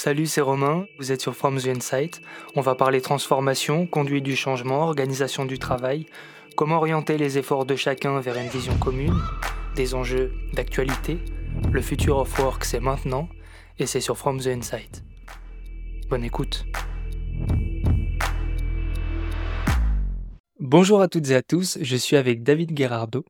[0.00, 2.22] Salut, c'est Romain, vous êtes sur From the Insight.
[2.54, 6.06] On va parler transformation, conduite du changement, organisation du travail,
[6.54, 9.20] comment orienter les efforts de chacun vers une vision commune,
[9.74, 11.18] des enjeux d'actualité.
[11.72, 13.28] Le future of work, c'est maintenant,
[13.80, 15.02] et c'est sur From the Insight.
[16.08, 16.64] Bonne écoute.
[20.60, 23.24] Bonjour à toutes et à tous, je suis avec David Guerrardo.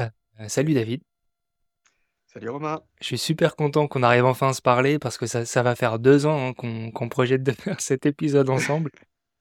[0.00, 0.08] Euh,
[0.40, 1.02] euh, salut David.
[2.36, 2.82] Salut Romain.
[3.00, 5.74] Je suis super content qu'on arrive enfin à se parler parce que ça, ça va
[5.74, 6.52] faire deux ans hein,
[6.92, 8.90] qu'on projette de faire cet épisode ensemble.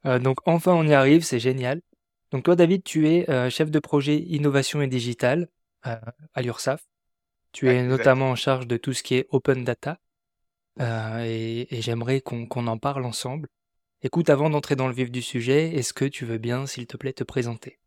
[0.06, 1.82] Euh, donc enfin on y arrive, c'est génial.
[2.32, 5.50] Donc toi David, tu es euh, chef de projet innovation et digital
[5.86, 5.98] euh,
[6.36, 6.86] à l'URSSAF.
[7.52, 10.00] Tu es notamment en charge de tout ce qui est open data
[10.80, 13.50] et, et j'aimerais qu'on qu'on en parle ensemble.
[14.04, 16.96] Écoute, avant d'entrer dans le vif du sujet, est-ce que tu veux bien, s'il te
[16.96, 17.78] plaît, te présenter?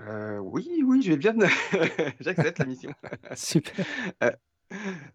[0.00, 1.34] Euh, oui, oui, je vais bien.
[2.20, 2.92] J'accepte la mission.
[3.34, 3.84] Super.
[4.22, 4.30] Euh,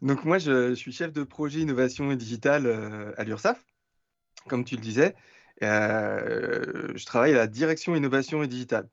[0.02, 3.66] donc moi, je, je suis chef de projet innovation et digital euh, à l'URSSAF,
[4.48, 5.16] comme tu le disais.
[5.60, 8.88] Je travaille à la direction innovation et digital.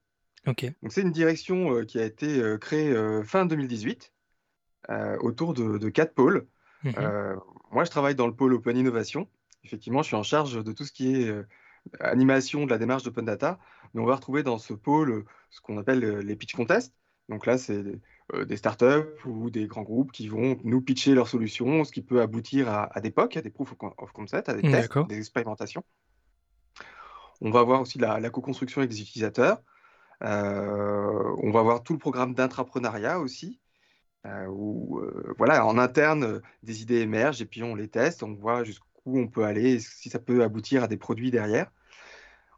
[0.47, 0.65] Ok.
[0.83, 4.13] Donc c'est une direction qui a été créée fin 2018
[4.91, 6.47] euh, autour de, de quatre pôles.
[6.85, 7.35] Euh,
[7.73, 9.29] moi, je travaille dans le pôle Open Innovation.
[9.65, 11.35] Effectivement, je suis en charge de tout ce qui est
[12.01, 13.59] animation de la démarche d'Open Data.
[13.95, 16.95] Mais on va retrouver dans ce pôle euh, ce qu'on appelle euh, les pitch contests.
[17.29, 17.83] Donc là, c'est
[18.35, 22.03] euh, des startups ou des grands groupes qui vont nous pitcher leurs solutions, ce qui
[22.03, 25.07] peut aboutir à, à des POC, à des proof of concept, à des tests, D'accord.
[25.07, 25.85] des expérimentations.
[27.41, 29.63] On va voir aussi la, la co-construction avec des utilisateurs.
[30.23, 33.61] Euh, on va voir tout le programme d'intrapreneuriat aussi
[34.27, 38.33] euh, où euh, voilà, en interne, des idées émergent et puis on les teste, on
[38.35, 41.71] voit jusqu'où on peut aller, si ça peut aboutir à des produits derrière.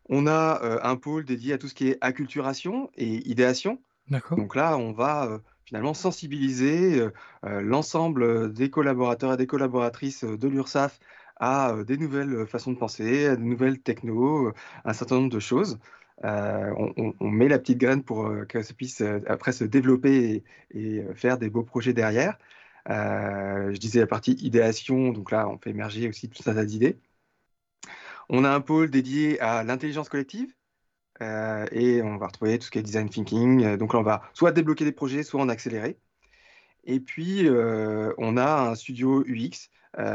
[0.08, 3.82] On a euh, un pôle dédié à tout ce qui est acculturation et idéation.
[4.36, 10.48] Donc là, on va euh, finalement sensibiliser euh, l'ensemble des collaborateurs et des collaboratrices de
[10.48, 10.98] l'URSSAF
[11.36, 15.40] à des nouvelles façons de penser, à de nouvelles technos, euh, un certain nombre de
[15.40, 15.78] choses.
[16.24, 20.42] On, on- on met la petite graine pour que ça puisse après se développer
[20.74, 22.38] et, et, faire des beaux projets derrière.
[22.88, 26.98] Je disais la partie idéation, donc là, on fait émerger aussi tout un tas d'idées.
[28.28, 30.54] On a un pôle dédié à l'intelligence collective.
[31.20, 33.64] Euh, et on va retrouver tout ce qui est design thinking.
[33.64, 35.98] Euh, Donc là, on va soit débloquer des projets, soit en accélérer.
[36.84, 39.70] Et puis, euh, on a un studio UX.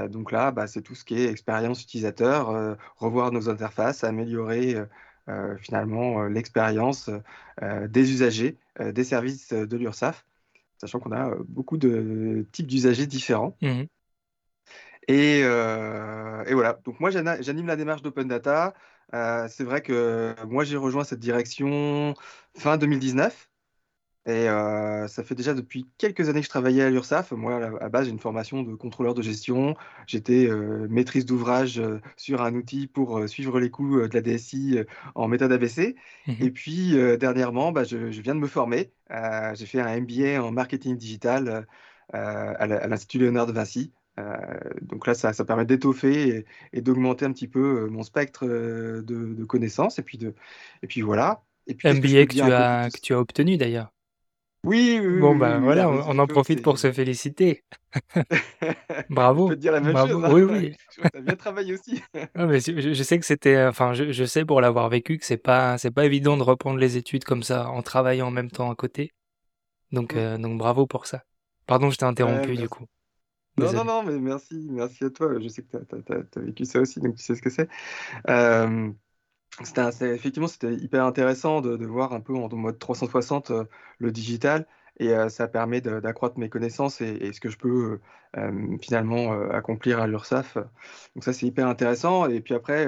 [0.10, 4.78] Donc là, bah, c'est tout ce qui est expérience utilisateur, revoir nos interfaces, améliorer
[5.58, 7.10] finalement l'expérience
[7.62, 10.26] des usagers, des services de l'URSSAF,
[10.78, 13.58] sachant qu'on a beaucoup de types d'usagers différents.
[13.62, 13.88] Mhm.
[15.08, 18.74] Et, euh, et voilà, donc moi j'anime la démarche d'Open Data.
[19.14, 22.14] Euh, c'est vrai que moi j'ai rejoint cette direction
[22.58, 23.50] fin 2019
[24.26, 27.32] et euh, ça fait déjà depuis quelques années que je travaillais à l'URSSAF.
[27.34, 29.76] Moi à base j'ai une formation de contrôleur de gestion.
[30.08, 34.80] J'étais euh, maîtrise d'ouvrage euh, sur un outil pour suivre les coûts de la DSI
[35.16, 35.96] en méthode ABC.
[36.28, 36.38] Mhm.
[36.40, 38.94] Et puis dernièrement, bah, je, je viens de me former.
[39.56, 41.68] J'ai fait un MBA en marketing digital
[42.14, 43.92] à l'Institut Léonard de Vinci.
[44.20, 44.36] Euh,
[44.82, 48.46] donc là, ça, ça permet d'étoffer et, et d'augmenter un petit peu euh, mon spectre
[48.48, 50.00] euh, de, de connaissances.
[50.00, 50.36] Et puis, de,
[50.84, 51.44] et puis voilà.
[51.68, 53.92] Et puis, que je MBA que dire tu as, que tu as obtenu d'ailleurs.
[54.66, 57.64] Oui, oui, Bon, oui, bah oui, voilà, on, en profite pour se féliciter.
[58.62, 58.74] Je
[59.10, 59.98] Bravo, peux te dire la même bravo.
[59.98, 60.34] chose, hein.
[60.34, 60.76] Oui, oui.
[60.90, 62.02] Je que t'as bien travaillé aussi.
[62.36, 65.26] Ah, mais je, je sais que c'était, enfin, je, je sais pour l'avoir vécu que
[65.26, 68.50] c'est pas, c'est pas évident de reprendre les études comme ça en travaillant en même
[68.50, 69.12] temps à côté.
[69.92, 71.24] Donc, euh, donc bravo pour ça.
[71.68, 72.86] Pardon, je t'ai Ouais, interrompu du coup.
[73.58, 75.40] Non, non, non, mais merci, merci à toi.
[75.40, 77.70] Je sais que tu as, vécu ça aussi, donc tu sais ce que c'est.
[78.30, 78.92] Euh,
[80.02, 83.64] effectivement, c'était hyper intéressant de, de voir un peu en mode 360 euh,
[84.00, 84.66] le digital
[85.00, 88.00] et euh, ça permet d'accroître mes connaissances et, et ce que je peux
[88.82, 90.56] finalement accomplir à l'URSSAF.
[90.56, 92.28] Donc ça, c'est hyper intéressant.
[92.28, 92.88] Et puis après,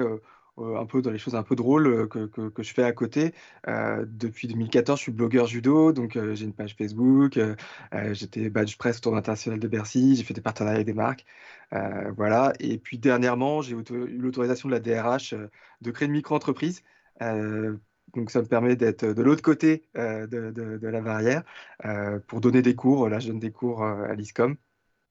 [0.58, 2.92] un peu dans les choses un peu drôles euh, que, que- que je fais à
[2.92, 3.34] côté.
[3.68, 7.36] euh, depuis 2014, je suis blogueur judo, donc euh, j'ai une page Facebook.
[7.36, 7.54] euh,
[7.94, 10.16] euh, j'étais badge presse au Tour international de Bercy.
[10.16, 11.24] J'ai fait des partenariats avec des marques.
[11.72, 12.52] Euh, voilà.
[12.60, 13.82] Et puis dernièrement, j'ai eu
[14.18, 15.48] l'autorisation de la DRH euh,
[15.80, 16.82] de créer une micro-entreprise.
[17.22, 17.76] Euh,
[18.14, 21.42] donc ça me permet d'être de l'autre côté euh, de, de- de la barrière
[21.84, 23.08] euh, pour donner des cours.
[23.08, 24.56] Là, je donne des cours euh, à l'ISCOM.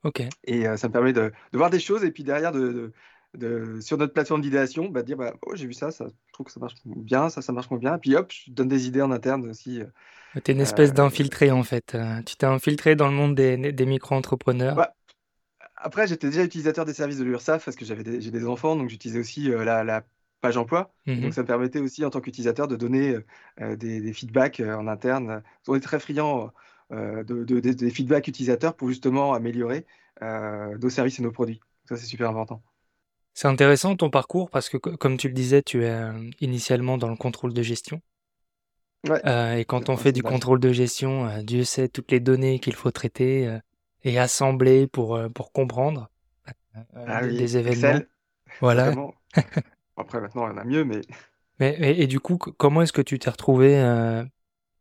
[0.04, 0.20] Ok.
[0.46, 2.94] Et euh, ça me permet de, de voir des choses et puis derrière, de,
[3.36, 6.46] de- sur notre plateforme d'idéation, bah, dire bah, oh, j'ai vu ça, ça, je trouve
[6.48, 7.96] que ça marche bien, ça, ça marche moins bien.
[7.96, 9.82] Et puis hop, je donne des idées en interne aussi.
[9.82, 9.86] euh,
[10.44, 11.96] T'es une espèce euh, d'infiltré en fait.
[11.96, 14.76] Euh, tu t'es infiltré dans le monde des, des micro-entrepreneurs.
[14.76, 14.94] bah,
[15.78, 18.76] après, j'étais déjà utilisateur des services de l'URSSAF parce que j'avais des- j'ai des enfants,
[18.76, 20.04] donc j'utilisais aussi euh, la, la
[20.42, 20.94] page emploi.
[21.06, 21.22] Mhm.
[21.22, 23.18] donc ça me permettait aussi en tant qu'utilisateur de donner
[23.60, 25.42] des, des feedbacks en interne.
[25.68, 26.52] On est très friand
[26.92, 29.86] de, de- de- des feedbacks utilisateurs pour justement améliorer
[30.22, 31.60] nos services et nos produits.
[31.88, 32.62] Ça, c'est super important.
[33.36, 37.10] C'est intéressant ton parcours parce que, comme tu le disais, tu es euh, initialement dans
[37.10, 38.02] le contrôle de gestion.
[39.10, 39.20] Ouais.
[39.28, 42.60] Euh, et quand on fait du contrôle de gestion, euh, Dieu sait toutes les données
[42.60, 43.60] qu'il faut traiter
[44.06, 46.10] et assembler pour, pour comprendre
[46.96, 48.00] ah des événements.
[48.62, 48.94] Voilà.
[49.98, 51.02] Après, maintenant, on a mieux, mais.
[51.60, 54.26] mais et, du coup, comment est-ce que tu t'es retrouvé à,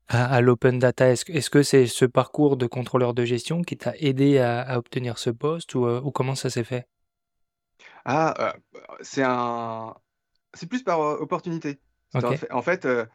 [0.09, 1.09] à l'open data?
[1.11, 4.61] Est-ce est -ce que c'est ce parcours de contrôleur de gestion qui t'a aidé à,
[4.61, 6.87] à, obtenir ce poste ou, ou comment ça s'est fait?
[8.05, 8.53] Ah, euh,
[9.01, 9.95] c'est un
[10.53, 11.81] c'est plus par, euh, opportunité.
[12.51, 13.07] en fait, euh,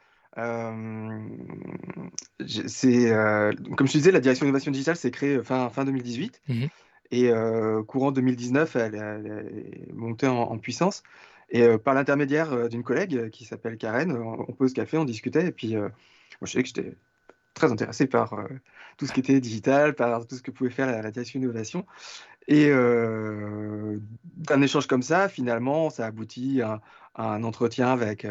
[2.45, 3.11] c'est,
[3.77, 6.65] comme je te disais, la direction innovation digitale s'est créée, fin fin 2018 mmh.
[7.11, 7.31] Et
[7.87, 11.01] courant 2019, elle est montée en puissance.
[11.49, 15.47] Et par l'intermédiaire, d'une collègue, qui s'appelle Karen, on on pose café, on discutait.
[15.47, 15.91] Et puis, moi
[16.43, 16.93] je savais que j'étais
[17.55, 18.35] très intéressé par,
[18.97, 21.85] tout ce qui était digital, par tout ce que pouvait faire la la direction innovation
[22.49, 22.71] et
[24.37, 26.81] d'un échange comme ça, finalement, ça aboutit à,
[27.15, 28.25] un entretien avec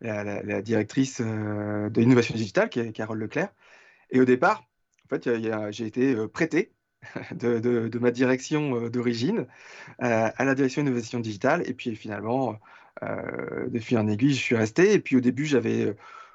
[0.00, 3.50] la, directrice de l'innovation digitale, qui est Carole Leclerc.
[4.10, 4.64] Et au départ,
[5.04, 5.28] en fait,
[5.70, 6.72] j'ai été prêté
[7.32, 9.46] de, ma direction d'origine
[9.98, 11.62] à la direction d'innovation digitale.
[11.68, 12.58] Et puis finalement,
[13.02, 14.94] de fil en aiguille, je suis resté.
[14.94, 15.94] Et puis au début, j'avais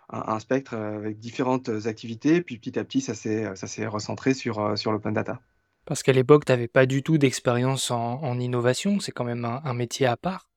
[0.10, 2.44] un, spectre avec différentes activités.
[2.44, 5.42] Puis petit à petit, ça s'est recentré sur, sur l'open data.
[5.86, 9.74] Parce qu'à l'époque, tu n'avais pas du tout d'expérience en, innovation, c'est quand même un,
[9.74, 10.48] métier à part.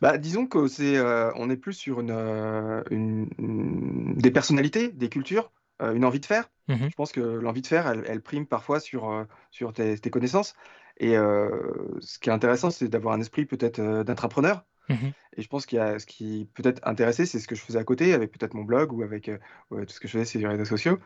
[0.00, 5.52] Bah, disons que c'est, euh, on est plus sur une, euh, des personnalités, des cultures,
[5.82, 6.48] euh, une envie de faire.
[6.68, 10.54] Mmh Je pense que l'envie de faire, elle, prime parfois sur, sur tes, connaissances.
[10.98, 14.64] Et ce qui est intéressant, c'est d'avoir un esprit peut-être d'entrepreneur.
[14.88, 17.56] Mmh et je pense qu'il y a ce qui peut être intéressé, c'est ce que
[17.56, 19.28] je faisais à côté, avec peut-être mon blog ou avec
[19.70, 21.00] tout ce que je faisais sur les réseaux sociaux.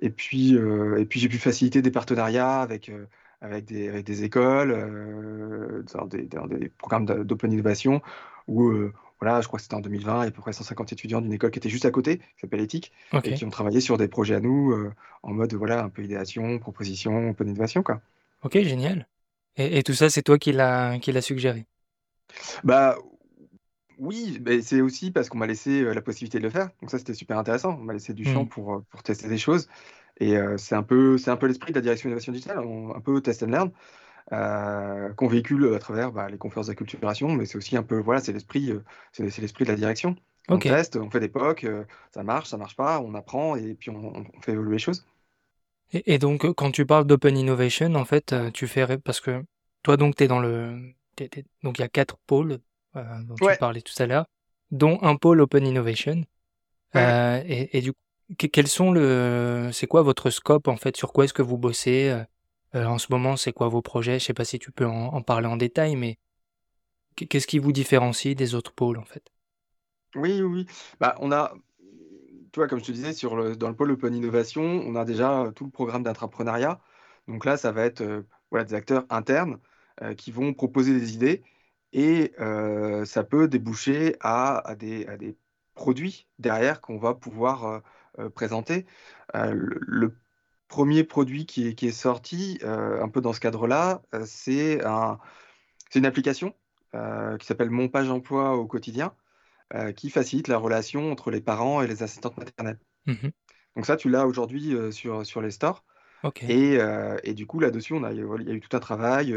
[0.00, 3.06] Et puis, euh, et puis j'ai pu faciliter des partenariats avec, euh,
[3.40, 8.00] avec, des, avec des écoles, euh, dans, des, dans, des, programmes d'open innovation,
[8.46, 8.72] où,
[9.20, 11.20] voilà, je crois que c'était en 2020, il y a à peu près 150 étudiants
[11.20, 12.92] d'une école qui était juste à côté, qui s'appelle Éthique,
[13.24, 14.74] et qui ont travaillé sur des projets à nous,
[15.22, 18.00] en mode, voilà, un peu idéation, proposition, open innovation, quoi.
[18.42, 19.06] Ok, génial.
[19.56, 21.66] Et, et tout ça, c'est toi qui l'as suggéré?
[22.62, 22.96] Bah
[23.98, 26.70] oui, mais c'est aussi parce qu'on m'a laissé la possibilité de le faire.
[26.80, 27.78] Donc ça, c'était super intéressant.
[27.80, 28.48] On m'a laissé du champ mmh.
[28.48, 29.68] pour, pour tester des choses.
[30.20, 33.20] Et c'est un peu, c'est un peu l'esprit de la direction innovation digitale, un peu
[33.20, 37.84] test and learn, qu'on véhicule à travers bah, les conférences d'acculturation, mais c'est aussi un
[37.84, 38.72] peu, voilà, c'est l'esprit,
[39.12, 40.16] c'est l'esprit de la direction.
[40.48, 41.66] On teste, on fait des POC,
[42.12, 45.06] ça marche, ça marche pas, on apprend et puis on, fait évoluer les choses.
[45.92, 49.44] Et, donc, quand tu parles d'open innovation, en fait, tu fais, parce que
[49.82, 50.92] toi, donc, tu es dans le,
[51.62, 52.58] donc il y a quatre pôles
[52.98, 54.26] euh, dont tu parlais tout à l'heure,
[54.70, 56.24] dont un pôle Open Innovation.
[56.96, 57.98] Euh, et, du coup,
[58.36, 60.96] quels sont le, c'est quoi votre scope en fait?
[60.96, 62.10] Sur quoi est-ce que vous bossez?
[62.74, 64.18] Euh, En ce moment, c'est quoi vos projets?
[64.18, 66.18] Je sais pas si tu peux en, parler en détail, mais
[67.16, 69.22] qu'est-ce qui vous différencie des autres pôles en fait?
[70.14, 70.66] Oui, oui,
[71.00, 71.52] Bah, on a,
[72.52, 75.04] tu vois, comme je te disais, sur le, dans le pôle Open Innovation, on a
[75.04, 76.80] déjà tout le programme d'entrepreneuriat.
[77.28, 79.58] Donc là, ça va être voilà, des acteurs internes
[80.16, 81.42] qui vont proposer des idées
[81.92, 82.32] et
[83.04, 85.36] ça peut déboucher à, des,
[85.74, 87.82] produits derrière qu'on va pouvoir
[88.34, 88.86] présenter.
[89.34, 90.16] Le,
[90.68, 94.80] premier produit qui est, sorti, un peu dans ce cadre-là, c'est
[95.94, 96.54] une application
[96.92, 99.14] qui s'appelle Mon Page Emploi au quotidien,
[99.96, 102.78] qui facilite la relation entre les parents et les assistantes maternelles.
[103.06, 103.28] Mmh
[103.76, 105.84] Donc ça, tu l'as aujourd'hui sur, sur les stores.
[106.42, 106.78] Et,
[107.24, 109.34] et, du coup, là-dessus, il y a eu tout un travail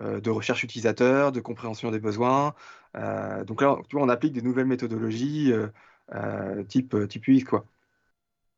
[0.00, 2.54] euh, de recherche utilisateur, de compréhension des besoins.
[2.96, 7.64] Euh, donc là, tu vois, on applique des nouvelles méthodologies euh, type, type UX, quoi.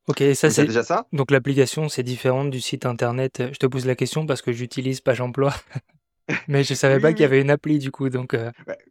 [0.09, 1.07] Ok, ça c'est déjà ça?
[1.13, 3.43] Donc l'application c'est différente du site internet?
[3.53, 5.53] Je te pose la question parce que j'utilise Page Emploi,
[6.49, 8.09] mais je savais pas qu'il y avait une appli du coup.
[8.09, 8.37] Donc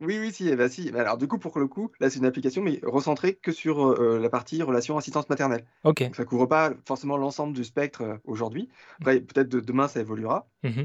[0.02, 0.90] oui, oui, si, bah, si.
[0.96, 4.30] Alors du coup pour le coup, là c'est une application mais recentrée que sur la
[4.30, 5.66] partie relation assistance maternelle.
[5.84, 6.04] Ok.
[6.04, 8.70] Donc, ça couvre pas forcément l'ensemble du spectre aujourd'hui.
[9.00, 10.48] Après peut-être demain ça évoluera.
[10.64, 10.84] Mmh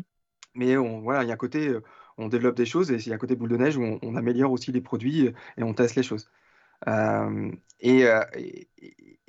[0.54, 1.73] mais on, voilà, il y a un côté,
[2.19, 4.16] on développe des choses et il y a un côté boule de neige où on,
[4.16, 6.28] améliore aussi les produits et on teste les choses.
[7.80, 8.04] et,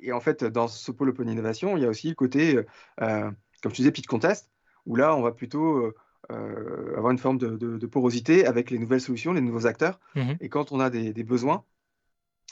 [0.00, 2.58] et, en fait, dans ce pôle Open Innovation, il y a aussi le côté,
[2.98, 4.50] comme tu disais, pitch contest,
[4.86, 5.94] où là, on va plutôt
[6.28, 10.00] avoir une forme de, porosité avec les nouvelles solutions, les nouveaux acteurs.
[10.14, 11.64] Mmh et quand on a des, besoins,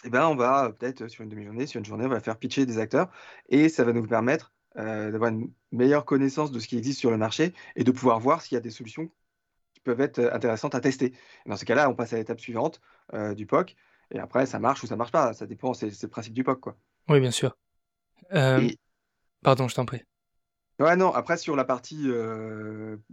[0.05, 2.67] eh ben, on va peut-être sur une demi-journée, sur une journée, on va faire pitcher
[2.67, 3.11] des acteurs
[3.49, 7.11] et ça va nous permettre euh, d'avoir une meilleure connaissance de ce qui existe sur
[7.11, 9.11] le marché et de pouvoir voir s'il y a des solutions
[9.75, 11.13] qui peuvent être euh, intéressantes à tester.
[11.45, 12.81] dans ce cas-là, on passe à l'étape suivante
[13.13, 13.75] euh, du POC.
[14.13, 15.33] Et après, ça marche ou ça marche pas.
[15.33, 16.61] Ça dépend, c'est le principe du POC.
[16.61, 16.77] Quoi.
[17.09, 17.57] Oui, bien sûr.
[19.43, 20.03] Pardon, je t'en prie.
[20.81, 22.09] Ouais, non, après, sur la partie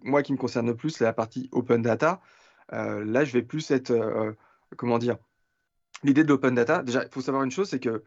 [0.04, 2.22] moi qui me concerne le plus, la partie open data.
[2.72, 4.36] là, je vais plus être,
[4.78, 5.18] comment dire,
[6.04, 6.82] l'idée de l'open data.
[6.84, 8.04] Déjà, il faut savoir une chose, c'est que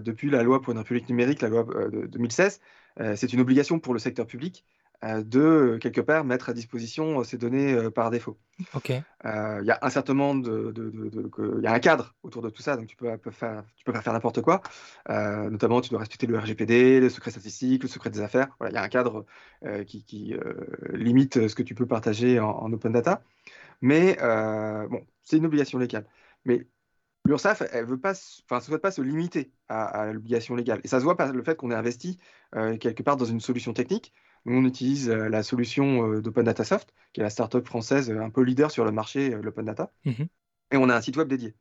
[0.00, 2.60] depuis la loi pour une république numérique, la loi de 2016,
[3.16, 4.64] c'est une obligation pour le secteur public
[5.02, 8.38] de quelque part mettre à disposition ces données par défaut.
[8.74, 8.90] Ok.
[8.90, 12.76] Il y a un certain nombre de, y a un cadre autour de tout ça,
[12.76, 14.62] donc tu peux, faire, tu peux pas faire n'importe quoi.
[15.08, 18.48] notamment, tu dois respecter le RGPD, le secret statistique, le secret des affaires.
[18.58, 19.26] Voilà, il y a un cadre
[19.86, 20.34] qui,
[20.92, 23.22] limite ce que tu peux partager en, open data.
[23.80, 24.16] Mais
[24.88, 26.06] bon, c'est une obligation légale.
[26.44, 26.66] Mais
[27.24, 30.80] L'URSSAF, elle veut pas, enfin, ne souhaite pas se limiter à, l'obligation légale.
[30.82, 32.18] Et ça se voit par le fait qu'on ait investi
[32.52, 34.12] quelque part dans une solution technique
[34.44, 38.10] nous, on utilise euh, la solution euh, d'Open Data Soft, qui est la startup française
[38.10, 39.92] euh, un peu leader sur le marché de l'open data.
[40.04, 40.26] Mhm.
[40.72, 41.54] Et on a un site web dédié.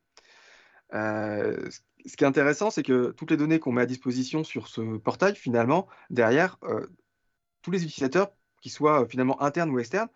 [0.92, 4.98] ce qui est intéressant, c'est que toutes les données qu'on met à disposition sur ce
[4.98, 6.58] portail, finalement, derrière,
[7.62, 10.08] tous les utilisateurs, qu'ils soient finalement internes ou externes,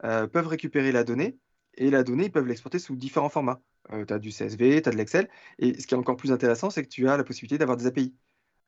[0.00, 1.36] peuvent récupérer la donnée
[1.76, 3.60] et la donnée, ils peuvent l'exporter sous différents formats.
[4.06, 5.28] tu as du CSV, tu as de l'Excel.
[5.58, 7.86] Et ce qui est encore plus intéressant, c'est que tu as la possibilité d'avoir des
[7.86, 8.14] API.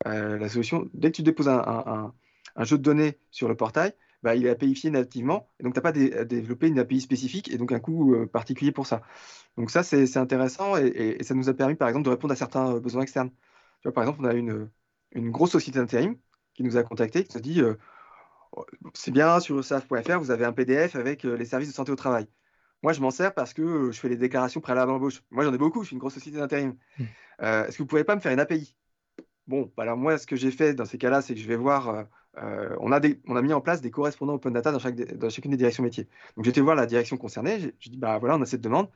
[0.03, 2.13] la solution, dès que tu déposes un, un
[2.63, 5.81] jeu de données sur le portail, bah, il est APIfié nativement, et donc tu n'as
[5.81, 9.01] pas développé une API spécifique, et donc un coût euh, particulier pour ça.
[9.57, 12.75] Donc ça, c'est intéressant, et, ça nous a permis, par exemple, de répondre à certains
[12.75, 13.29] euh, besoins externes.
[13.29, 14.69] Tu vois, par exemple, on a une,
[15.11, 16.17] une grosse société d'intérim
[16.55, 17.75] qui nous a contacté, qui nous a dit, euh,
[18.53, 21.95] oh, c'est bien, sur saf.fr, vous avez un PDF avec les services de santé au
[21.95, 22.27] travail.
[22.83, 25.23] Moi, je m'en sers parce que je fais les déclarations préalables d'embauche.
[25.31, 26.75] Moi, j'en ai beaucoup, je suis une grosse société d'intérim.
[26.99, 27.03] Hmm.
[27.39, 28.75] Est-ce que vous ne pouvez pas me faire une API
[29.47, 31.55] Bon, bah, alors moi, ce que j'ai fait dans ces cas-là, c'est que je vais
[31.55, 32.07] voir
[32.41, 36.07] euh, on, a mis en place des correspondants open data dans, chacune des directions métiers.
[36.35, 38.89] Donc j'étais voir la direction concernée, j'ai dit bah voilà, on a cette demande.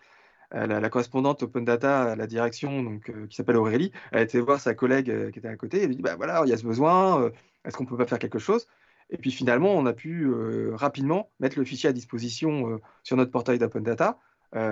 [0.53, 4.21] Euh, la, correspondante open data à la direction donc, euh, qui s'appelle Aurélie, elle a
[4.23, 6.53] été voir sa collègue qui était à côté, elle lui dit bah voilà, il y
[6.53, 7.31] a ce besoin,
[7.65, 8.67] est-ce qu'on peut pas faire quelque chose?
[9.09, 10.29] Et puis finalement, on a pu
[10.73, 14.19] rapidement mettre le fichier à disposition sur notre portail d'open data.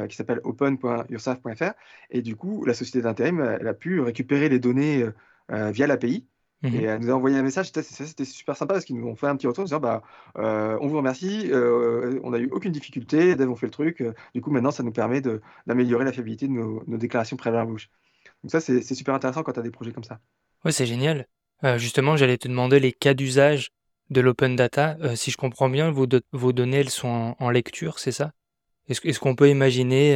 [0.09, 1.71] qui s'appelle open.ursaf.fr
[2.09, 5.05] et du coup la société d'intérim elle a pu récupérer les données
[5.49, 6.25] via l'API
[6.61, 6.83] et mhm.
[6.83, 9.37] elle nous a envoyé un message, c'était super sympa parce qu'ils nous ont fait un
[9.37, 10.03] petit retour en disant bah,
[10.37, 14.01] euh, on vous remercie, euh, on n'a eu aucune difficulté, Dev ont fait le truc,
[14.01, 15.21] euh, du coup maintenant ça nous permet
[15.67, 17.89] d'améliorer la fiabilité de nos, déclarations préalables bouche.
[18.43, 20.19] Donc ça c'est super intéressant quand tu as des projets comme ça.
[20.65, 21.27] Oui, c'est génial.
[21.77, 23.69] justement, j'allais te demander les cas d'usage
[24.09, 24.97] de l'open data.
[25.15, 28.33] si je comprends bien, vos, vos données elles sont en, lecture, c'est ça?
[28.89, 30.15] Est-ce qu'on peut imaginer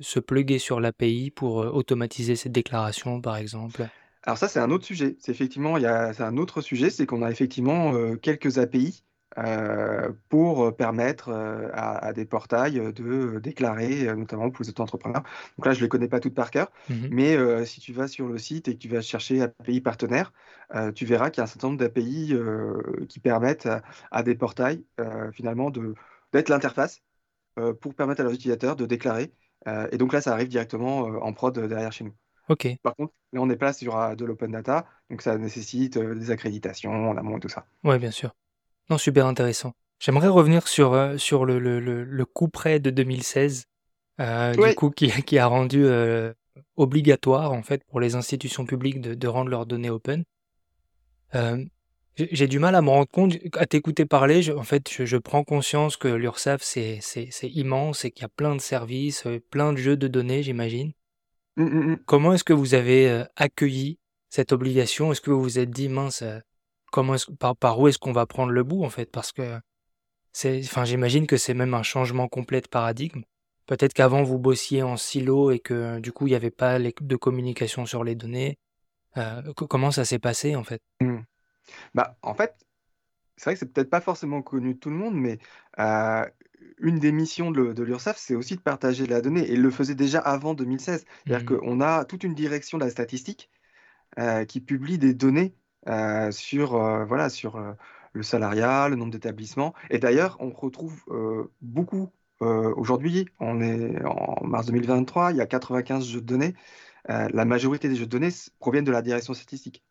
[0.00, 3.88] se plugger sur l'API pour automatiser cette déclaration par exemple?
[4.24, 5.16] Alors ça, c'est un autre sujet.
[5.18, 8.58] C'est effectivement, il y a, c'est un autre sujet, c'est qu'on a effectivement euh, quelques
[8.58, 9.02] API
[9.38, 15.22] euh, pour permettre euh, à, des portails de déclarer, notamment pour les auto-entrepreneurs.
[15.56, 18.08] Donc là, je ne les connais pas toutes par cœur, mmh mais si tu vas
[18.08, 20.32] sur le site et que tu vas chercher API partenaires,
[20.94, 22.34] tu verras qu'il y a un certain nombre d'API
[23.08, 23.68] qui permettent
[24.10, 24.84] à, des portails
[25.32, 25.94] finalement de,
[26.32, 27.02] d'être l'interface
[27.80, 29.32] pour permettre à leurs utilisateurs de déclarer.
[29.92, 32.14] et donc là, ça arrive directement en prod derrière chez nous.
[32.82, 36.14] Par contre, là, on est pas sur euh, de l'open data, donc ça nécessite euh,
[36.14, 37.66] des accréditations en amont et tout ça.
[37.84, 38.34] Oui, bien sûr.
[38.88, 39.72] Non, super intéressant.
[39.98, 43.66] J'aimerais revenir sur, euh, sur le, le, le, coup près de 2016,
[44.18, 45.86] du coup, qui, qui a rendu
[46.76, 50.24] obligatoire, en fait, pour les institutions publiques de, de rendre leurs données open.
[52.16, 55.44] j'ai du mal à me rendre compte, à t'écouter parler, en fait, je, je, prends
[55.44, 59.96] conscience que l'URSSAF, c'est immense et qu'il y a plein de services, plein de jeux
[59.96, 60.92] de données, j'imagine.
[61.56, 61.96] Mmh, mmh, mmh.
[62.06, 65.12] Comment est-ce que vous avez euh, accueilli cette obligation?
[65.12, 66.38] Est-ce que vous vous êtes dit, mince, euh,
[66.92, 69.10] comment par, par où est-ce qu'on va prendre le bout en fait?
[69.10, 69.58] Parce que
[70.32, 73.22] c'est, enfin, j'imagine que c'est même un changement complet de paradigme.
[73.66, 77.16] Peut-être qu'avant vous bossiez en silo et que du coup il n'y avait pas de
[77.16, 78.58] communication sur les données.
[79.16, 80.82] Euh, comment ça s'est passé en fait?
[81.94, 82.54] Bah, en fait,
[83.36, 85.38] c'est vrai que c'est peut-être pas forcément connu de tout le monde, mais
[86.78, 89.42] une des missions de, l'URSSAF, c'est aussi de partager la donnée.
[89.42, 91.04] Et il le faisait déjà avant 2016.
[91.26, 91.58] C'est-à-dire mmh.
[91.58, 93.50] qu'on a toute une direction de la statistique
[94.18, 95.54] euh, qui publie des données
[95.88, 97.62] euh, sur, euh, voilà, sur
[98.12, 99.74] le salariat, le nombre d'établissements.
[99.90, 101.04] Et d'ailleurs, on retrouve
[101.60, 102.10] beaucoup.
[102.40, 106.54] Aujourd'hui, on est en mars 2023, il y a 95 jeux de données.
[107.06, 109.84] la majorité des jeux de données proviennent de la direction statistique.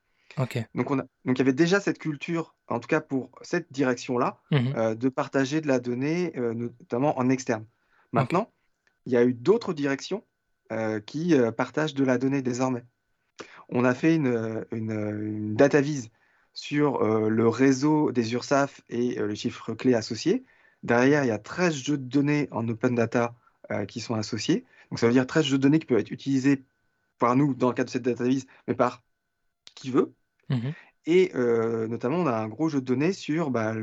[0.73, 3.71] Donc, on a, donc il y avait déjà cette culture, en tout cas pour cette
[3.71, 7.65] direction-là, mmh euh, de partager de la donnée, euh, notamment en externe.
[8.11, 8.51] Maintenant,
[9.05, 10.23] il y a eu d'autres directions
[10.71, 12.83] euh, qui partagent de la donnée désormais.
[13.69, 16.09] On a fait une, une, data vise
[16.53, 20.43] sur le réseau des URSAF et les chiffres clés associés.
[20.81, 23.35] Derrière, il y a 13 jeux de données en open data
[23.87, 24.65] qui sont associés.
[24.89, 26.63] Donc ça veut dire 13 jeux de données qui peuvent être utilisés
[27.19, 29.03] par nous dans le cadre de cette data vise, mais par
[29.75, 30.13] qui veut.
[30.49, 30.69] Mmh
[31.05, 33.73] et euh, notamment, on a un gros jeu de données sur bah,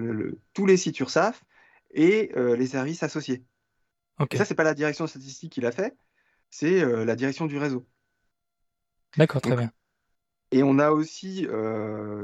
[0.53, 1.43] tous les sites URSAF
[1.91, 3.43] et les services associés.
[4.21, 4.35] Ok.
[4.35, 5.97] Et ça, c'est pas la direction statistique qui l'a fait,
[6.51, 7.87] c'est la direction du réseau.
[9.17, 9.73] D'accord, très Donc, bien.
[10.53, 11.49] et on a aussi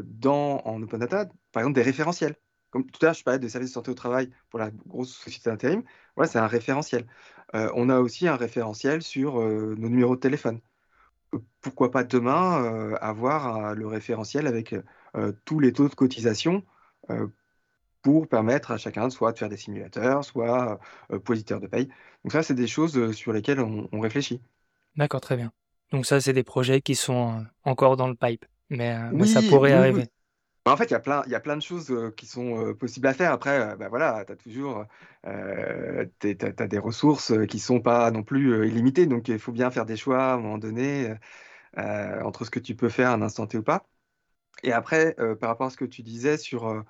[0.05, 2.37] dans, en open data, par exemple, des référentiels.
[2.71, 5.17] Comme tout à l'heure, je parlais des services de santé au travail pour la grosse
[5.17, 5.83] société d'intérim.
[6.17, 7.07] Voilà, c'est un référentiel.
[7.55, 10.61] on a aussi un référentiel sur nos numéros de téléphone
[11.61, 14.75] pourquoi pas demain avoir le référentiel avec
[15.45, 16.63] tous les taux de cotisation
[18.03, 20.81] pour permettre à chacun soit de faire des simulateurs, soit
[21.25, 21.89] positeur de paye.
[22.25, 24.41] Donc ça, c'est des choses sur lesquelles on, réfléchit.
[24.97, 25.53] D'accord, très bien.
[25.93, 28.97] Donc ça, c'est des projets qui sont encore dans le pipe, mais,
[29.27, 29.79] ça pourrait oui.
[29.79, 30.07] arriver.
[30.65, 31.01] En fait, il y a
[31.41, 33.33] plein, de choses qui sont possibles à faire.
[33.33, 34.85] Après, bah voilà, tu as toujours
[35.25, 39.07] des ressources qui sont pas non plus illimitées.
[39.07, 41.15] Donc, il faut bien faire des choix à un moment donné
[41.77, 43.89] entre ce que tu peux faire à un instant T ou pas.
[44.63, 46.85] Et après, par rapport à ce que tu disais sur,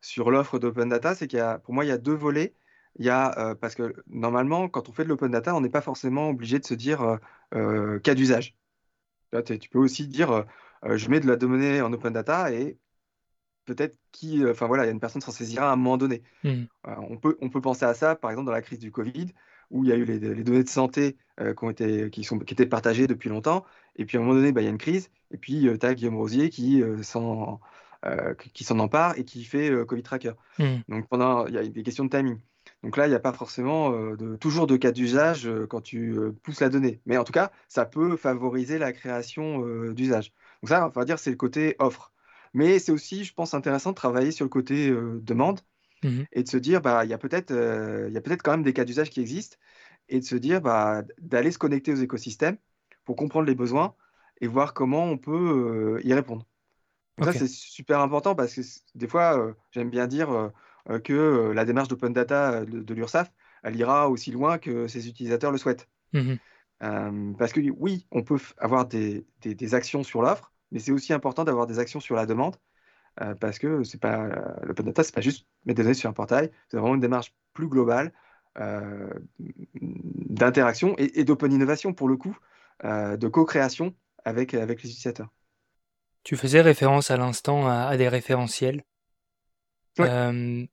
[0.00, 2.54] sur l'offre d'open data, c'est qu'il y a, pour moi, il y a deux volets.
[2.96, 5.82] Il y a, parce que normalement, quand on fait de l'open data, on n'est pas
[5.82, 7.18] forcément obligé de se dire
[7.52, 8.56] cas d'usage.
[9.60, 10.46] Tu peux aussi dire,
[10.82, 12.78] je mets de la donnée en open data et
[13.68, 15.98] peut-être qui, enfin voilà, il y a une personne qui s'en saisira à un moment
[15.98, 16.22] donné.
[16.42, 16.64] Hmm.
[16.86, 19.28] Euh, on peut, on peut penser à ça, par exemple, dans la crise du Covid,
[19.70, 22.24] où il y a eu les, les données de santé euh, qui, ont été, qui,
[22.24, 23.64] sont, qui étaient partagées depuis longtemps,
[23.96, 25.86] et puis à un moment donné, bah, il y a une crise, et puis tu
[25.86, 27.60] as Guillaume Rosier qui euh, s'en
[28.04, 28.34] euh,
[28.70, 30.32] empare et qui fait euh, Covid Tracker.
[30.58, 30.78] Hmm.
[30.88, 32.38] Donc pendant, il y a des questions de timing.
[32.82, 35.80] Donc là, il n'y a pas forcément euh, de, toujours de cas d'usage euh, quand
[35.80, 37.00] tu euh, pousses la donnée.
[37.06, 40.32] Mais en tout cas, ça peut favoriser la création euh, d'usage.
[40.62, 42.12] Donc ça, on va dire, c'est le côté offre.
[42.54, 45.60] Mais c'est aussi, je pense, intéressant de travailler sur le côté euh, demande
[46.02, 46.26] Mhm.
[46.32, 48.52] et de se dire, bah, il y a peut-être euh, il y a peut-être quand
[48.52, 49.56] même des cas d'usage qui existent
[50.08, 52.58] et de se dire, bah, d'aller se connecter aux écosystèmes
[53.04, 53.94] pour comprendre les besoins
[54.40, 56.46] et voir comment on peut euh, y répondre.
[57.20, 58.60] Ça, c'est super important parce que
[58.94, 60.52] des fois, j'aime bien dire
[61.04, 63.32] que la démarche d'open data de, de l'URSSAF,
[63.64, 65.88] elle ira aussi loin que ses utilisateurs le souhaitent.
[66.12, 66.38] Mhm.
[66.82, 70.92] Euh, parce que oui, on peut avoir des, des- des actions sur l'offre, mais c'est
[70.92, 72.56] aussi important d'avoir des actions sur la demande,
[73.20, 76.10] euh, parce que c'est pas euh, l'open data, c'est pas juste mettre des données sur
[76.10, 78.12] un portail, c'est vraiment une démarche plus globale
[78.58, 79.08] euh,
[79.80, 82.36] d'interaction et, et d'open innovation pour le coup,
[82.84, 85.28] euh, de co-création avec, avec les utilisateurs.
[86.24, 88.84] Tu faisais référence à l'instant à, à des référentiels.
[89.98, 90.68] Ouais.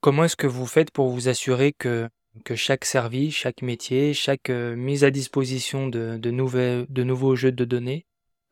[0.00, 2.10] Comment est-ce que vous faites pour vous assurer que,
[2.44, 7.36] que chaque service, chaque métier, chaque euh, mise à disposition de, de, nouvelles, de nouveaux
[7.36, 8.04] jeux de données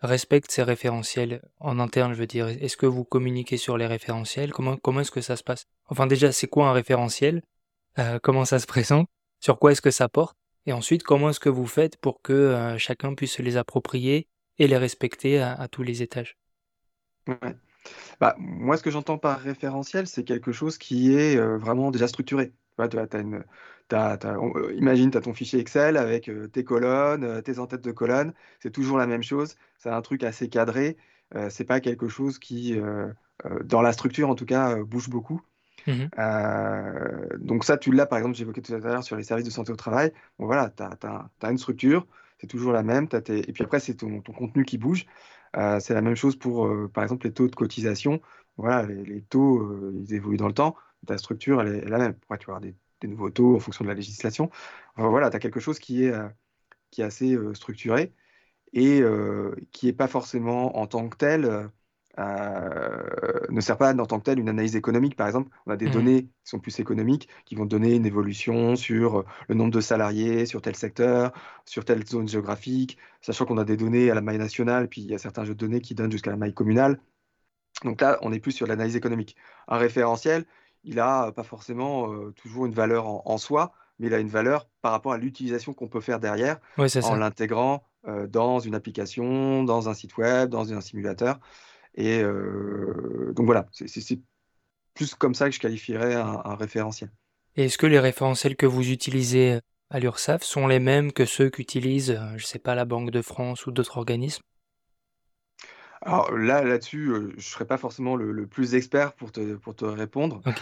[0.03, 2.49] respecte ces référentiels en interne, je veux dire.
[2.49, 4.53] Est-ce que vous communiquez sur les référentiels?
[4.53, 5.67] Comment, comment est-ce que ça se passe?
[5.87, 7.43] Enfin déjà, c'est quoi un référentiel?
[7.99, 9.09] Euh, Comment ça se présente?
[9.41, 10.37] Sur quoi est-ce que ça porte?
[10.67, 14.29] Et ensuite, comment est-ce que vous faites pour que euh, chacun puisse se les approprier
[14.59, 16.37] et les respecter à, tous les étages?
[18.21, 22.09] Bah, moi, ce que j'entends par référentiel, c'est quelque chose qui est euh, vraiment déjà
[22.09, 22.51] structuré.
[22.51, 23.07] Tu vois, tu as-
[23.93, 27.83] on- euh, imagine, tu as ton fichier Excel avec euh, tes colonnes, euh, tes en-têtes
[27.85, 28.33] de colonnes.
[28.61, 29.57] C'est toujours la même chose.
[29.79, 30.97] C'est un truc assez cadré.
[31.35, 33.13] Euh, c'est pas quelque chose qui, euh,
[33.65, 35.41] dans la structure en tout cas, bouge beaucoup.
[36.19, 39.51] Euh, donc ça, tu l'as, par exemple, j'évoquais tout à l'heure sur les services de
[39.51, 40.13] santé au travail.
[40.39, 42.07] Bon, voilà, tu as, une structure,
[42.41, 43.09] c'est toujours la même.
[43.09, 45.07] t'as tes- Et puis après, c'est ton, ton contenu qui bouge.
[45.57, 48.21] Euh, c'est la même chose pour, euh, par exemple, les taux de cotisation.
[48.57, 50.77] Voilà, les, les taux, ils évoluent dans le temps.
[51.07, 52.15] Ta structure, elle est, elle est la même.
[52.25, 54.51] Après, tu vas avoir des, des nouveaux taux en fonction de la législation.
[54.97, 56.29] Enfin, voilà, tu as quelque chose qui est, euh,
[56.91, 58.15] qui est assez euh, structuré
[58.73, 61.71] et euh, qui n'est pas forcément en tant que tel,
[62.19, 65.17] euh, ne sert pas en tant que tel une analyse économique.
[65.17, 65.93] Par exemple, on a des Mhm.
[65.93, 70.47] données qui sont plus économiques, qui vont donner une évolution sur le nombre de salariés,
[70.47, 71.33] sur tel secteur,
[71.67, 75.11] sur telle zone géographique, sachant qu'on a des données à la maille nationale, puis il
[75.11, 77.01] y a certains jeux de données qui donnent jusqu'à la maille communale.
[77.85, 79.37] Donc là, on est plus sur l'analyse économique.
[79.69, 80.45] Un référentiel,
[80.85, 84.29] il a pas forcément euh, toujours une valeur en, en soi, mais il a une
[84.29, 86.59] valeur par rapport à l'utilisation qu'on peut faire derrière
[87.01, 91.39] en l'intégrant euh, dans une application, dans un site web, dans un simulateur.
[91.95, 94.21] Et euh, donc voilà, c'est-
[94.95, 97.11] plus comme ça que je qualifierais un, un référentiel.
[97.57, 102.21] Est-ce que les référentiels que vous utilisez à l'URSSAF sont les mêmes que ceux qu'utilise,
[102.37, 104.43] je sais pas, la Banque de France ou d'autres organismes?
[106.05, 109.55] Alors là, là-dessus, euh, je ne serais pas forcément le, le plus expert pour te,
[109.55, 110.43] pour te répondre.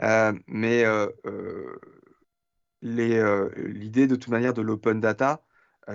[0.00, 0.84] Euh, mais
[2.82, 5.42] l'idée de toute manière de l'open data,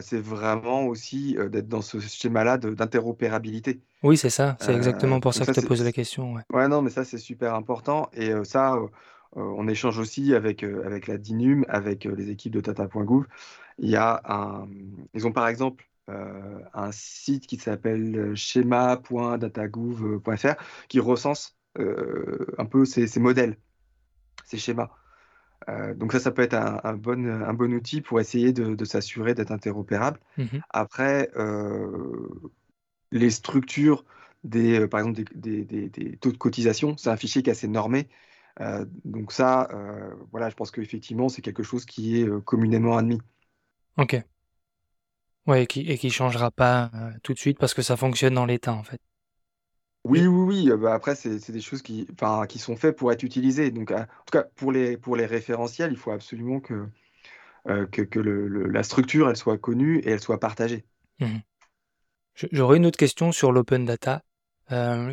[0.01, 3.81] c'est vraiment aussi d'être dans ce schéma-là d'interopérabilité.
[4.03, 4.57] Oui, c'est ça.
[4.59, 6.33] C'est exactement pour ça que je te c'est, pose la question.
[6.33, 6.41] Ouais.
[6.51, 8.09] ouais, non, mais ça, c'est super important.
[8.13, 8.77] Et ça,
[9.31, 13.25] on échange aussi avec, avec la DINUM, avec les équipes de Tata.gouv.
[13.79, 14.67] Il y a un,
[15.13, 20.55] ils ont par exemple un site qui s'appelle schéma.datagouv.fr
[20.89, 23.57] qui recense euh, un peu ces, ces modèles.
[24.45, 24.89] ces schémas.
[25.95, 29.51] donc ça, ça peut être un, bon, un bon outil pour essayer de, s'assurer d'être
[29.51, 30.19] interopérable.
[30.37, 31.29] Mmh Après,
[33.11, 34.03] les structures
[34.43, 38.09] des, par exemple, des, des, taux de cotisation, c'est un fichier qui est assez normé.
[39.05, 39.69] donc ça,
[40.31, 43.21] voilà, je pense qu'effectivement, c'est quelque chose qui est communément admis.
[43.97, 44.21] Ok.
[45.45, 46.89] Ouais, et qui, et qui changera pas
[47.21, 48.99] tout de suite parce que ça fonctionne dans l'état, en fait.
[50.05, 50.77] Oui, oui, oui.
[50.77, 53.71] Bah après, c'est des choses qui, enfin, qui sont faites pour être utilisées.
[53.71, 56.87] Donc, en tout cas, pour les, pour les référentiels, il faut absolument que,
[57.65, 60.85] que, que le, la structure elle soit connue et elle soit partagée.
[61.19, 61.43] Mmh
[62.51, 64.23] j'aurais une autre question sur l'open data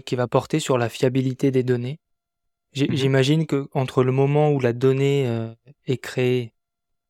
[0.07, 1.99] qui va porter sur la fiabilité des données.
[2.77, 5.53] Mmh j'imagine que entre le moment où la donnée
[5.87, 6.55] est créée,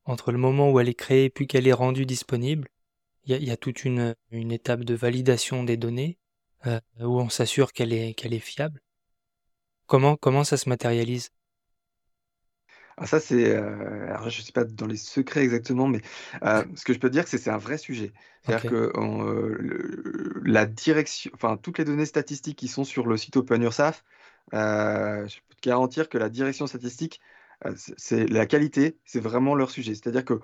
[0.05, 2.69] entre le moment où elle est créée puis qu'elle est rendue disponible,
[3.25, 6.19] il y, a, toute une, une, étape de validation des données
[6.67, 8.81] euh, où on s'assure qu'elle est, qu'elle est fiable.
[9.87, 11.31] Comment, comment ça se matérialise?
[12.97, 13.55] Ah, ça, c'est.
[13.55, 16.03] Euh, alors, je ne sais pas dans les secrets exactement, mais
[16.43, 18.13] euh, ce que je peux te dire, c'est que c'est un vrai sujet.
[18.43, 18.93] C'est-à-dire que
[20.45, 24.05] la direction, enfin, toutes les données statistiques qui sont sur le site OpenUrsaf,
[24.53, 27.21] je peux te garantir que la direction statistique,
[27.75, 29.95] c'est la qualité, c'est vraiment leur sujet.
[29.95, 30.41] C'est-à-dire que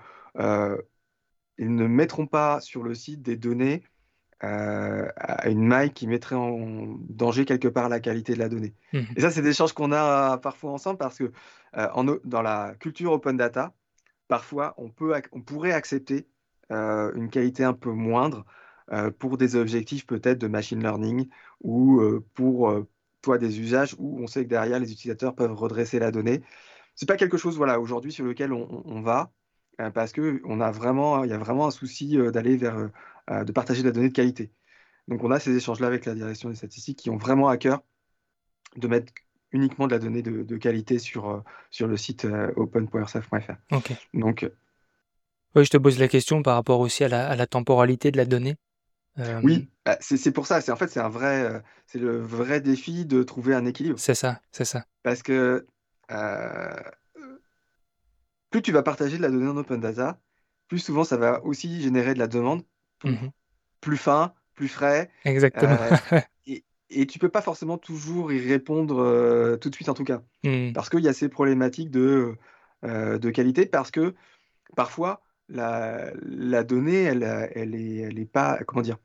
[1.59, 3.83] ils ne mettront pas sur le site des données
[4.45, 8.75] euh, à une maille qui mettrait en danger quelque part la qualité de la donnée.
[8.92, 9.01] Mmh.
[9.16, 11.33] Et ça, c'est des échanges qu'on a parfois ensemble parce que
[11.77, 13.73] euh, en, dans la culture open data,
[14.29, 16.29] parfois, on, peut, on pourrait accepter
[16.71, 18.45] euh, une qualité un peu moindre
[19.19, 21.29] pour des objectifs peut-être de machine learning
[21.61, 22.01] ou
[22.35, 22.87] pour
[23.21, 26.42] toi des usages où on sait que derrière les utilisateurs peuvent redresser la donnée.
[26.95, 29.33] C'est pas quelque chose voilà aujourd'hui sur lequel on, on va.
[29.81, 32.89] Euh, parce qu'il a vraiment, il y a vraiment un souci euh, d'aller vers,
[33.31, 34.51] euh, de partager de la donnée de qualité.
[35.09, 37.83] Donc on a ces échanges-là avec la direction des statistiques qui ont vraiment à cœur
[38.77, 39.12] de mettre
[39.53, 43.53] uniquement de la donnée de, qualité sur, sur le site open.saf.fr.
[43.71, 43.93] Ok.
[44.12, 44.51] Donc,
[45.55, 48.17] oui, je te pose la question par rapport aussi à la, à la temporalité de
[48.17, 48.57] la donnée.
[49.43, 50.61] Oui, bah, c'est pour ça.
[50.61, 53.99] C'est en fait c'est un vrai, c'est le vrai défi de trouver un équilibre.
[53.99, 54.85] C'est ça, c'est ça.
[55.05, 55.67] Parce que
[58.50, 60.20] plus tu vas partager de la donnée en open data,
[60.68, 62.62] plus souvent ça va aussi générer de la demande,
[63.04, 63.28] mmh
[63.82, 65.11] plus fin, plus frais.
[65.24, 65.76] Exactement.
[65.80, 69.94] Euh, et, et, tu peux pas forcément toujours y répondre euh, tout de suite en
[69.94, 70.72] tout cas, mmh.
[70.72, 72.37] parce qu'il y a ces problématiques de,
[72.85, 74.14] euh, de qualité, parce que
[74.74, 77.22] parfois la, la donnée, elle,
[77.54, 78.98] elle, est, elle est pas, comment dire,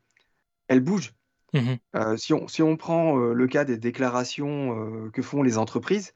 [0.67, 1.13] elle bouge.
[1.53, 6.15] Mmh si, on, si on prend le cas des déclarations que font les entreprises,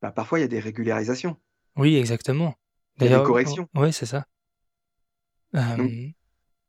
[0.00, 1.36] bah, parfois il y a des régularisations.
[1.76, 2.54] Oui, exactement.
[2.98, 3.68] Il y a des corrections.
[3.74, 4.26] Oui, c'est ça.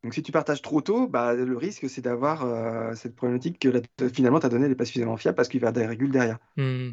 [0.03, 3.81] Donc, si tu partages trop tôt, bah, le risque, c'est d'avoir euh, cette problématique que
[4.11, 6.39] finalement ta donnée n'est pas suffisamment fiable parce qu'il va y avoir des régules derrière.
[6.57, 6.91] Mmh.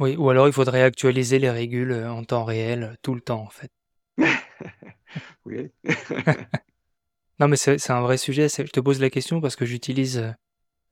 [0.00, 3.20] Oui, ou alors il faudrait actualiser les régules euh, en temps réel euh, tout le
[3.20, 3.70] temps, en fait.
[5.46, 5.70] oui.
[7.40, 8.48] non, mais c'est un vrai sujet.
[8.48, 10.34] Je te pose la question parce que j'utilise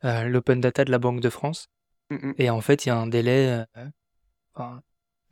[0.02, 1.68] l'open data de la Banque de France.
[2.08, 3.64] Mmh et en fait, il y a un délai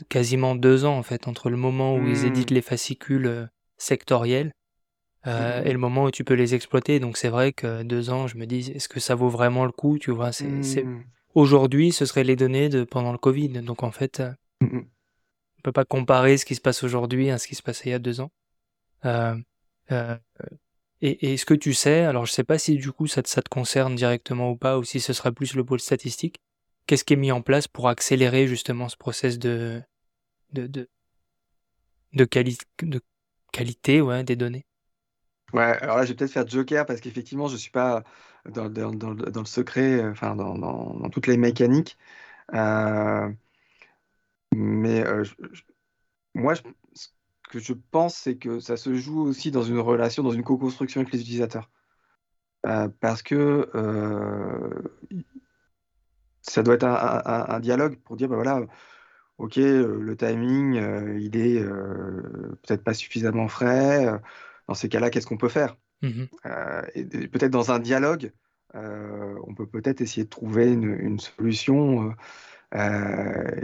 [0.09, 2.55] quasiment deux ans en fait entre le moment où ils éditent mmh.
[2.55, 4.53] les fascicules euh, sectoriels
[5.27, 5.67] euh, mmh.
[5.67, 7.01] et le moment où tu peux les exploiter.
[7.01, 9.73] Donc c'est vrai que deux ans, je me dis, est-ce que ça vaut vraiment le
[9.73, 11.05] coup Tu vois, c'est mmh.
[11.35, 13.49] aujourd'hui, ce serait les données de pendant le Covid.
[13.49, 17.49] Donc en fait, euh, on peut pas comparer ce qui se passe aujourd'hui à ce
[17.49, 18.31] qui se passait il y a deux ans.
[21.01, 23.49] et, est-ce que tu sais, alors je sais pas si du coup ça, ça te
[23.49, 26.41] concerne directement ou pas, ou si ce serait plus le pôle statistique,
[26.87, 29.83] Qu'est-ce qui est mis en place pour accélérer justement ce process de,
[33.53, 34.67] qualité des données?
[35.53, 38.03] Ouais, alors là, je vais peut-être faire Joker parce qu'effectivement, je ne suis pas
[38.47, 41.97] dans, le secret, euh, enfin, dans, toutes les mécaniques.
[42.55, 43.31] Euh,
[44.55, 45.25] mais euh,
[46.35, 47.09] moi, ce
[47.51, 51.01] que je pense, c'est que ça se joue aussi dans une relation, dans une co-construction
[51.01, 51.71] avec les utilisateurs.
[53.01, 53.71] parce que
[56.47, 58.61] ça doit être un, dialogue pour dire, bah voilà,
[59.39, 64.21] ok, euh, le timing, euh, il est euh, peut-être pas suffisamment frais.
[64.69, 65.77] Dans ces cas-là, qu'est-ce qu'on peut faire?
[66.03, 66.25] Mmh
[67.33, 68.33] Peut-être dans un dialogue,
[68.75, 72.15] on peut peut-être essayer de trouver une, solution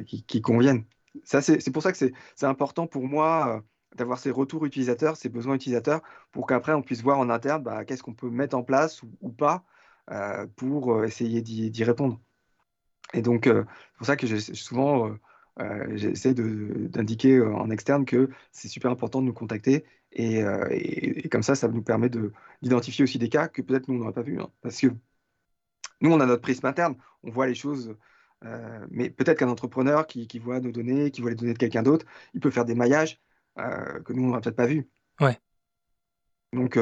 [0.07, 0.85] qui, convienne.
[1.25, 3.62] Ça, c'est pour ça que c'est important pour moi
[3.97, 6.01] d'avoir ces retours utilisateurs, ces besoins utilisateurs,
[6.33, 9.11] pour qu'après on puisse voir en interne bah, qu'est-ce qu'on peut mettre en place ou,
[9.21, 9.64] ou pas
[10.57, 12.21] pour essayer d'y répondre.
[13.14, 15.18] Et donc, euh, c'est pour ça que j'ai souvent, euh,
[15.61, 19.85] euh, j'essaie d'indiquer en externe que c'est super important de nous contacter.
[20.12, 20.42] Et,
[21.31, 22.11] comme ça, ça nous permet
[22.62, 24.40] d'identifier aussi des cas que peut-être nous, on n'aurait pas vu.
[24.40, 24.51] Hein.
[24.61, 24.88] parce que
[26.01, 27.94] nous, on a notre prisme interne, on voit les choses
[28.90, 31.83] mais peut-être qu'un entrepreneur qui, qui, voit nos données, qui voit les données de quelqu'un
[31.83, 33.20] d'autre, il peut faire des maillages
[33.57, 34.88] que nous, on n'a peut-être pas vu.
[35.20, 35.38] Ouais.
[36.55, 36.79] Donc,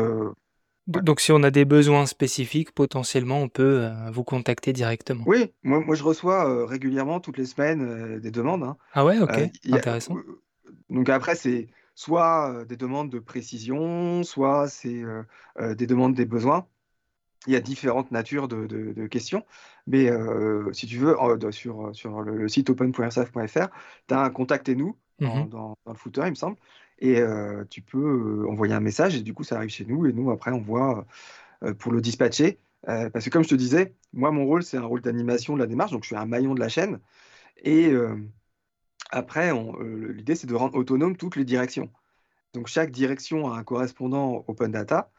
[0.88, 5.24] donc, si on a des besoins spécifiques, potentiellement, on peut euh, vous contacter directement.
[5.26, 8.62] Oui, moi, moi je reçois euh, régulièrement, toutes les semaines, euh, des demandes.
[8.62, 8.76] hein.
[8.94, 9.38] Ah ouais, ok,
[9.70, 10.16] intéressant.
[10.88, 15.02] donc après, c'est soit des demandes de précision, soit c'est
[15.60, 16.66] des demandes des besoins.
[17.46, 19.44] Il y a différentes natures de, de- questions.
[19.86, 20.08] Mais
[20.72, 21.16] si tu veux,
[21.50, 23.68] sur, sur le, site open.rsaf.fr,
[24.06, 25.48] tu as un contactez-nous mhm.
[25.48, 26.56] dans, dans le footer, il me semble
[27.00, 27.22] et
[27.70, 30.50] tu peux envoyer un message et du coup ça arrive chez nous et nous après
[30.50, 31.06] on voit
[31.78, 32.58] pour le dispatcher.
[32.84, 35.66] parce que comme je te disais, moi mon rôle c'est un rôle d'animation de la
[35.66, 37.00] démarche, donc je suis un maillon de la chaîne.
[37.64, 37.92] Et
[39.10, 39.52] après,
[40.14, 41.90] l'idée c'est de rendre autonome toutes les directions.
[42.54, 45.10] Donc chaque direction a un correspondant Open Data.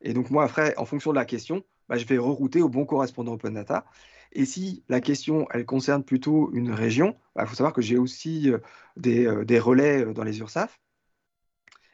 [0.00, 2.84] Et donc moi après, en fonction de la question, bah, je vais rerouter au bon
[2.84, 3.86] correspondant Open Data.
[4.32, 7.98] Et si la question, elle concerne plutôt une région, il bah, faut savoir que j'ai
[7.98, 8.50] aussi
[8.96, 10.80] des, des, relais dans les URSAF.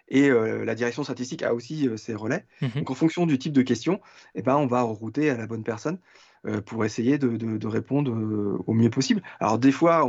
[0.09, 2.45] Et la direction statistique a aussi ses relais.
[2.61, 4.01] Mmh Donc, en fonction du type de question,
[4.35, 5.99] eh ben, on va router à la bonne personne
[6.67, 8.13] pour essayer de, répondre
[8.67, 9.23] au mieux possible.
[9.41, 10.07] Alors, des fois,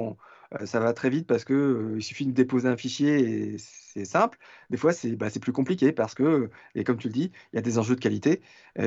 [0.65, 4.37] ça va très vite parce qu'il suffit de déposer un fichier et c'est simple.
[4.69, 7.59] Des fois, c'est bah, plus compliqué parce que, et comme tu le dis, il y
[7.59, 8.41] a des enjeux de qualité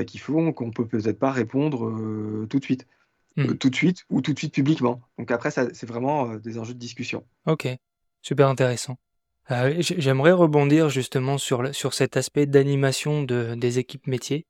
[0.07, 2.87] qui font qu'on peut peut-être pas répondre tout de suite.
[3.39, 3.55] Mmh.
[3.55, 5.01] tout de suite ou tout de suite publiquement.
[5.17, 7.25] Donc après, c'est vraiment des enjeux de discussion.
[7.47, 7.69] Ok,
[8.21, 8.99] super intéressant.
[9.51, 14.47] Euh, j'aimerais rebondir justement sur, sur cet aspect d'animation de, des équipes métiers.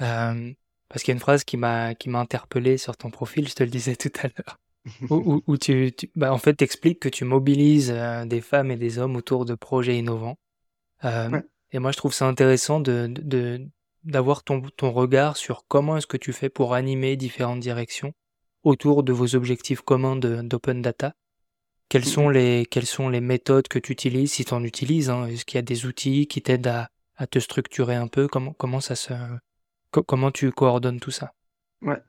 [0.00, 0.52] Euh,
[0.88, 3.54] parce qu'il y a une phrase qui m'a qui m'a interpellé sur ton profil, je
[3.54, 4.58] te le disais tout à l'heure,
[5.10, 8.98] où, où, tu, bah, en fait t'expliques que tu mobilises euh, des femmes et des
[8.98, 10.38] hommes autour de projets innovants.
[11.02, 13.68] Et moi je trouve ça intéressant de
[14.04, 18.14] d'avoir ton ton regard sur comment est-ce que tu fais pour animer différentes directions
[18.62, 21.14] autour de vos objectifs communs d'open data
[21.88, 25.26] quelles sont les, quelles sont les méthodes que tu utilises, si tu en utilises hein?
[25.26, 28.28] Est-ce qu'il y a des outils qui t'aident à, à, te structurer un peu?
[28.28, 29.12] Comment, comment, ça se,
[29.90, 31.34] comment tu coordonnes tout ça?
[31.82, 32.02] Ouais.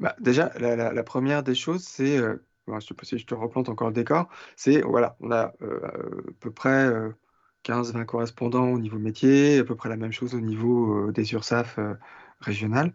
[0.00, 2.36] Bah, déjà, la, la, première des choses, c'est, euh,
[2.68, 5.80] je sais pas si je te replante encore le décor, c'est, voilà, on a euh,
[5.86, 6.90] à peu près
[7.64, 11.32] 15-20 euh, correspondants au niveau métier, à peu près la même chose au niveau des
[11.32, 11.78] URSAF
[12.40, 12.92] régionales.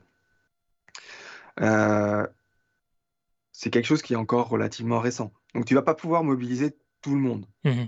[3.58, 5.32] C'est quelque chose qui est encore relativement récent.
[5.54, 7.46] Donc tu vas pas pouvoir mobiliser tout le monde.
[7.64, 7.86] Mmh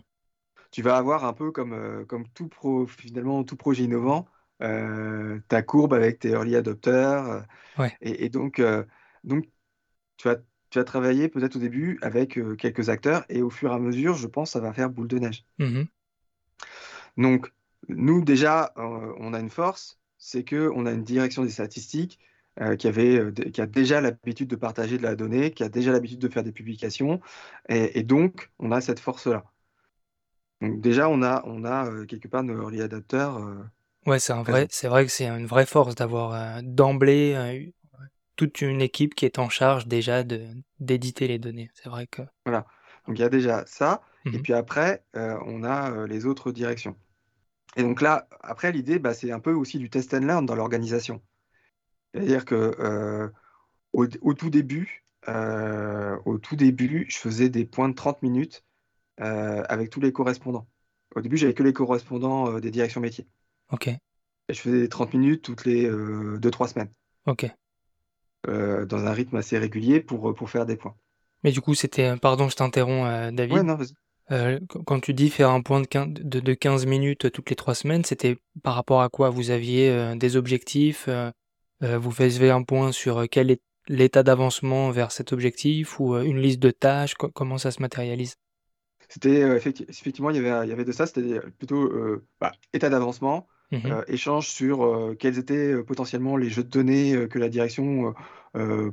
[0.70, 4.28] tu vas avoir un peu comme, euh, comme tout pro, finalement tout projet innovant,
[4.62, 7.46] euh, ta courbe avec tes early adopters.
[7.80, 8.62] Euh, et, donc,
[9.24, 9.46] donc
[10.18, 10.36] tu, vas,
[10.70, 14.16] tu vas travailler peut-être au début avec quelques acteurs et au fur et à mesure,
[14.16, 15.46] je pense, ça va faire boule de neige.
[15.58, 15.84] Mmh
[17.16, 17.52] donc
[17.88, 22.20] nous déjà, on a une force, c'est que on a une direction des statistiques
[22.60, 25.70] euh, qui, avait, euh, qui a déjà l'habitude de partager de la donnée, qui a
[25.70, 27.22] déjà l'habitude de faire des publications,
[27.70, 29.44] et, donc on a cette force-là.
[30.62, 33.38] Donc déjà, on a, on a euh, quelque part nos early adapters.
[34.08, 37.72] ouais, c'est vrai, c'est vrai que c'est une vraie force d'avoir d'emblée
[38.36, 40.48] toute une équipe qui est en charge déjà de
[40.80, 41.70] d'éditer les données.
[41.76, 42.24] C'est vrai que.
[42.46, 42.66] Voilà.
[43.06, 46.96] Donc il y a déjà ça, et mmh puis après, on a les autres directions.
[47.76, 50.56] Et donc là, après, l'idée, bah, c'est un peu aussi du test and learn dans
[50.56, 51.22] l'organisation.
[52.14, 53.30] C'est-à-dire que euh,
[53.94, 58.64] au, tout début, euh, au tout début, je faisais des points de 30 minutes
[59.22, 60.68] euh, avec tous les correspondants.
[61.16, 63.28] Au début, j'avais que les correspondants des directions métiers.
[63.72, 63.88] Ok.
[63.88, 66.92] Et je faisais des 30 minutes toutes les 2-3 semaines.
[67.26, 67.46] Ok.
[68.46, 70.96] dans un rythme assez régulier pour, pour faire des points.
[71.44, 72.16] Mais du coup, c'était.
[72.18, 73.58] Pardon, je t'interromps, David.
[73.58, 74.60] Ouais, non, vas-y.
[74.86, 78.06] quand tu dis faire un point de 15, de, 15 minutes toutes les 3 semaines,
[78.06, 79.30] c'était par rapport à quoi?
[79.30, 81.32] Vous aviez des objectifs euh,
[81.82, 86.24] vous faites un point sur euh, quel est l'état d'avancement vers cet objectif ou euh,
[86.24, 88.36] une liste de tâches Comment ça se matérialise?
[89.10, 89.40] C'était
[89.88, 91.90] effectivement, il y, avait, il y avait de ça, c'était plutôt
[92.42, 97.48] bah, état d'avancement, mmh échange sur quels étaient potentiellement les jeux de données que la
[97.48, 98.14] direction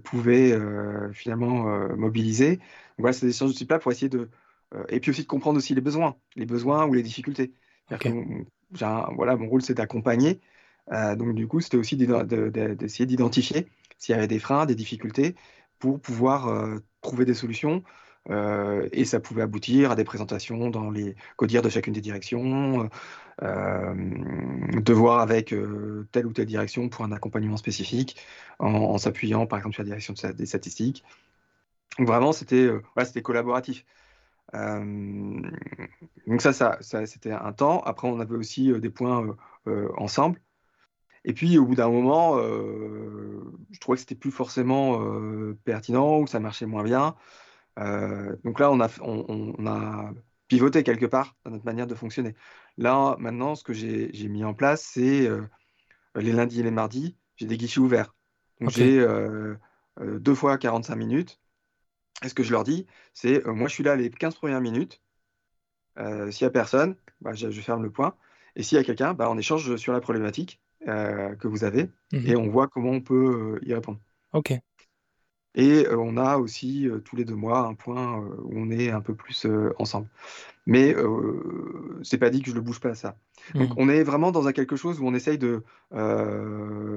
[0.04, 0.56] pouvait
[1.12, 1.64] finalement
[1.96, 2.60] mobiliser.
[2.96, 4.30] voilà, c'est des échanges de type là pour essayer de.
[4.88, 7.52] et puis aussi de comprendre aussi les besoins, les besoins ou les difficultés.
[7.90, 10.40] voilà, mon rôle, c'est d'accompagner
[10.92, 13.68] euh, donc du coup, c'était aussi d'essayer d'identifier
[13.98, 15.34] s'il y avait des freins, des difficultés,
[15.78, 17.82] pour pouvoir euh, trouver des solutions.
[18.30, 22.88] Euh, et ça pouvait aboutir à des présentations dans les codières de chacune des directions,
[23.42, 25.54] de voir avec
[26.12, 28.16] telle ou telle direction pour un accompagnement spécifique,
[28.58, 31.04] en, s'appuyant par exemple sur la direction des statistiques.
[31.98, 32.70] Donc vraiment, c'était
[33.04, 33.84] c'était collaboratif.
[34.54, 37.80] donc ça, ça c'était un temps.
[37.82, 39.36] Après, on avait aussi des points
[39.96, 40.40] ensemble.
[41.24, 45.00] Et puis, au bout d'un moment, je trouvais que c'était plus forcément
[45.64, 47.16] pertinent ou que ça marchait moins bien.
[47.76, 50.12] donc là, on a, on, a
[50.48, 52.34] pivoté quelque part dans notre manière de fonctionner.
[52.76, 55.28] Là, maintenant, ce que j'ai mis en place, c'est
[56.14, 58.14] les lundis et les mardis, j'ai des guichets ouverts.
[58.60, 59.04] Donc j'ai
[60.00, 61.40] deux fois 45 minutes.
[62.22, 65.00] Et ce que je leur dis, c'est moi, je suis là les 15 premières minutes.
[65.96, 68.14] S'il n'y a personne, bah, je, ferme le point.
[68.56, 72.26] Et s'il y a quelqu'un, bah, on échange sur la problématique que vous avez mmh
[72.26, 73.98] et on voit comment on peut y répondre.
[74.32, 74.52] Ok.
[75.56, 79.14] Et on a aussi tous les deux mois un point où on est un peu
[79.14, 79.46] plus
[79.78, 80.08] ensemble.
[80.66, 80.96] Mais
[82.02, 83.16] c'est pas dit que je ne bouge pas à ça.
[83.54, 83.74] Donc mmh.
[83.76, 85.62] on est vraiment dans un quelque chose où on essaye de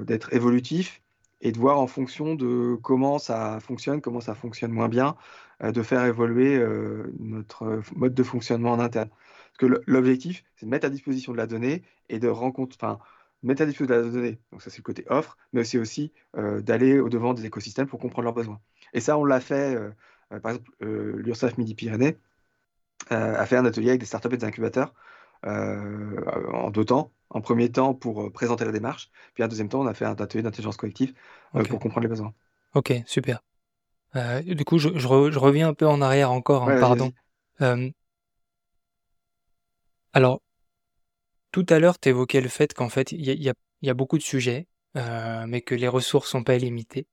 [0.06, 1.02] d'être évolutif
[1.42, 5.16] et de voir en fonction de comment ça fonctionne, comment ça fonctionne moins bien,
[5.62, 6.60] de faire évoluer
[7.20, 9.10] notre mode de fonctionnement en interne.
[9.10, 13.00] Parce que l'objectif, c'est de mettre à disposition de la donnée et de rencontrer, enfin,
[13.44, 17.00] disposition de la donnée, donc ça c'est le côté offre, mais c'est aussi euh, d'aller
[17.00, 18.60] au-devant des écosystèmes pour comprendre leurs besoins.
[18.94, 19.92] Et ça, on l'a fait, euh,
[20.34, 22.18] euh, par exemple, l'URSSAF Midi-Pyrénées
[23.10, 24.94] a fait un atelier avec des startups et des incubateurs
[25.44, 27.12] en deux temps.
[27.30, 30.16] En premier temps, pour présenter la démarche, puis un deuxième temps, on a fait un
[30.16, 31.14] atelier d'intelligence collective
[31.52, 32.34] pour comprendre les besoins.
[32.74, 33.42] Ok, super.
[34.44, 37.12] du coup, je, reviens un peu en arrière encore, hein, pardon.
[40.14, 40.42] alors,
[41.52, 44.68] tout à l'heure, tu évoquais le fait qu'en fait, il y, a, beaucoup de sujets,
[44.96, 47.08] euh, mais que les ressources sont pas illimitées.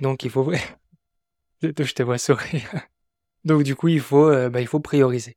[0.00, 0.50] Donc, il faut.
[1.62, 2.70] je te vois sourire.
[3.44, 5.36] Donc, du coup, il faut, euh, bah, il faut prioriser.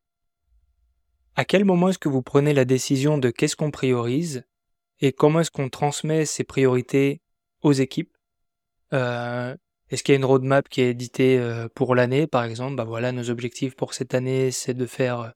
[1.36, 4.44] À quel moment est-ce que vous prenez la décision de qu'est-ce qu'on priorise
[5.00, 7.22] et comment est-ce qu'on transmet ces priorités
[7.62, 8.18] aux équipes?
[8.94, 9.56] Euh,
[9.90, 11.40] Est-ce qu'il y a une roadmap qui est éditée
[11.76, 12.76] pour l'année, par exemple?
[12.76, 15.34] Bah voilà, nos objectifs pour cette année, c'est de faire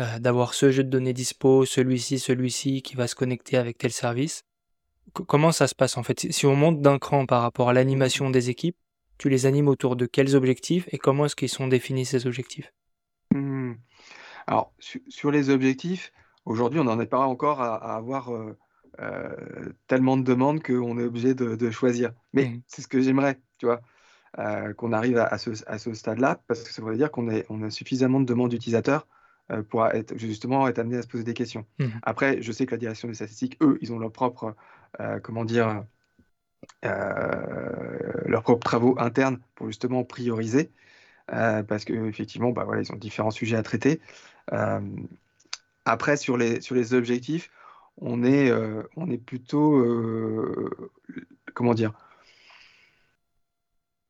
[0.00, 3.92] euh, d'avoir ce jeu de données dispo, celui-ci, celui-ci qui va se connecter avec tel
[3.92, 4.44] service.
[5.12, 6.32] comment ça se passe en fait?
[6.32, 8.76] Si on monte d'un cran par rapport à l'animation des équipes,
[9.18, 12.72] tu les animes autour de quels objectifs et comment est-ce qu'ils sont définis ces objectifs?
[13.34, 13.74] Mmh.
[14.46, 16.12] Alors, sur les objectifs,
[16.46, 18.56] aujourd'hui, on n'en est pas encore à, avoir euh,
[19.00, 19.36] euh,
[19.86, 22.12] tellement de demandes qu'on est obligé de, choisir.
[22.32, 22.62] Mais mmh.
[22.66, 23.82] c'est ce que j'aimerais, tu vois,
[24.76, 28.24] qu'on arrive à, ce, stade-là, parce que ça veut dire qu'on on a suffisamment de
[28.24, 29.06] demandes d'utilisateurs
[29.68, 31.66] pour être, justement être amené à se poser des questions.
[31.78, 31.86] Mmh.
[32.02, 34.54] Après, je sais que la direction des statistiques, eux, ils ont leurs propres,
[35.00, 35.84] euh, comment dire,
[36.84, 40.70] euh, leurs propres travaux internes pour justement prioriser,
[41.26, 44.00] parce qu'effectivement, bah, voilà, ils ont différents sujets à traiter.
[45.84, 47.50] après, sur les, sur les objectifs,
[47.96, 48.52] on est,
[48.96, 49.84] on est plutôt,
[51.54, 51.92] comment dire,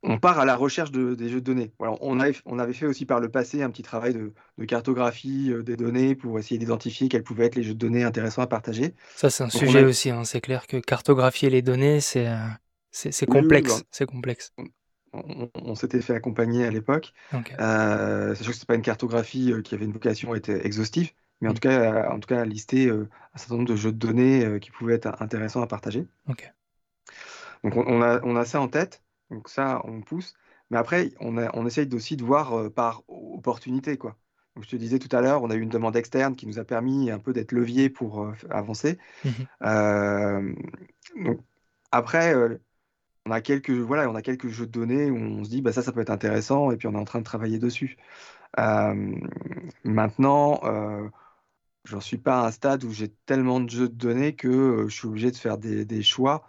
[0.02, 1.72] on part à la recherche des jeux de données.
[1.78, 5.62] on, avait, on, avait, fait aussi par le passé un petit travail de, cartographie euh,
[5.62, 8.94] des données pour essayer d'identifier quels pouvaient être les jeux de données intéressants à partager.
[9.16, 10.10] Ça, c'est un sujet aussi.
[10.10, 10.24] Hein.
[10.24, 13.84] C'est clair que cartographier les données, c'est euh, complexe.
[13.90, 14.52] c'est complexe.
[15.12, 17.12] On, s'était fait accompagner à l'époque.
[17.34, 21.10] Euh, sachant que ce pas une cartographie qui avait une vocation être exhaustive,
[21.40, 21.54] mais en, mm.
[21.54, 24.70] tout cas, en tout cas, à lister un certain nombre de jeux de données qui
[24.70, 26.06] pouvaient être intéressants à partager.
[27.64, 29.02] Donc on, a, on a ça en tête.
[29.30, 30.34] Donc ça, on pousse.
[30.70, 33.96] Mais après, on, on essaye aussi de voir euh, par opportunité.
[33.96, 34.16] Quoi.
[34.54, 36.58] Donc, je te disais tout à l'heure, on a eu une demande externe qui nous
[36.58, 38.98] a permis un peu d'être levier pour euh, avancer.
[39.24, 39.28] Mmh
[39.64, 40.54] euh,
[41.24, 41.40] donc,
[41.92, 42.34] après,
[43.26, 45.72] on, a quelques, voilà, on a quelques jeux de données où on se dit, bah,
[45.72, 47.96] ça, ça peut être intéressant, et puis on est en train de travailler dessus.
[49.84, 50.60] maintenant,
[51.84, 54.94] j'en suis pas à un stade où j'ai tellement de jeux de données que je
[54.94, 56.44] suis obligé de faire des, des choix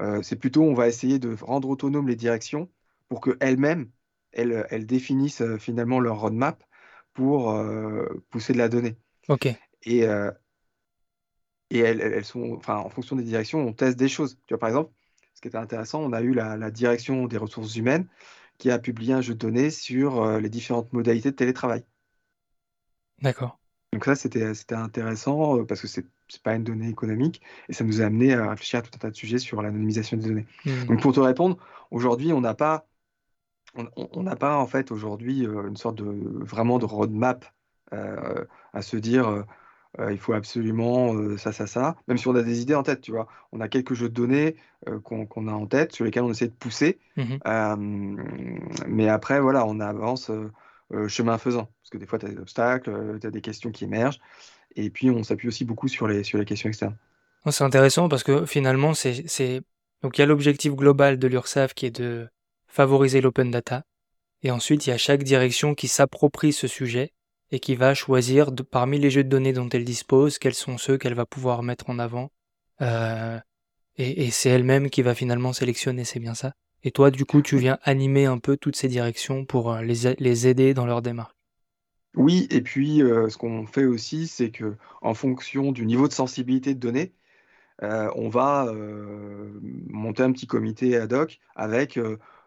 [0.00, 2.68] euh, c'est plutôt, on va essayer de rendre autonomes les directions
[3.08, 3.90] pour qu'elles-mêmes,
[4.32, 6.62] elles, elles, définissent euh, finalement leur roadmap
[7.12, 8.96] pour euh, pousser de la donnée.
[9.28, 9.46] Ok.
[9.82, 10.00] Et,
[11.70, 14.36] et elles, elles, sont, enfin, en fonction des directions, on teste des choses.
[14.46, 14.92] Tu vois, par exemple,
[15.34, 18.06] ce qui était intéressant, on a eu la, direction des ressources humaines
[18.58, 21.84] qui a publié un jeu de données sur les différentes modalités de télétravail.
[23.22, 23.58] D'accord.
[23.92, 28.00] Donc ça, c'était intéressant parce que c'est c'est pas une donnée économique, et ça nous
[28.00, 30.46] a amené à réfléchir à tout un tas de sujets sur l'anonymisation des données.
[30.64, 30.84] Mmh.
[30.86, 31.58] Donc pour te répondre,
[31.90, 32.86] aujourd'hui, on n'a pas,
[33.74, 36.04] on n'a pas en fait aujourd'hui euh, une sorte de
[36.44, 37.44] vraiment de roadmap
[37.92, 39.28] euh, à se dire
[39.98, 43.00] euh, il faut absolument ça, ça, ça, même si on a des idées en tête,
[43.00, 43.26] tu vois.
[43.50, 44.54] On a quelques jeux de données
[45.02, 47.34] qu'on a en tête sur lesquels on essaie de pousser, mmh
[48.86, 50.30] mais après, voilà, on avance
[51.08, 53.82] chemin faisant, parce que des fois, tu as des obstacles, tu as des questions qui
[53.82, 54.20] émergent.
[54.76, 56.96] Et puis, on s'appuie aussi beaucoup sur les, sur les questions externes.
[57.50, 59.62] C'est intéressant parce que finalement, c'est.
[60.02, 62.28] Donc, il y a l'objectif global de l'URSSAF qui est de
[62.68, 63.84] favoriser l'open data.
[64.42, 67.12] Et ensuite, il y a chaque direction qui s'approprie ce sujet
[67.50, 70.78] et qui va choisir de, parmi les jeux de données dont elle dispose, quels sont
[70.78, 72.30] ceux qu'elle va pouvoir mettre en avant.
[72.80, 73.38] Euh,
[73.98, 76.54] Et, c'est elle-même qui va finalement sélectionner, c'est bien ça
[76.84, 80.14] Et toi, du coup, tu viens animer un peu toutes ces directions pour euh, les,
[80.18, 81.34] les aider dans leur démarche.
[82.16, 86.12] Oui, et puis euh, ce qu'on fait aussi, c'est que en fonction du niveau de
[86.12, 87.12] sensibilité de données,
[87.82, 88.72] euh, on va
[89.88, 91.96] monter un petit comité ad hoc avec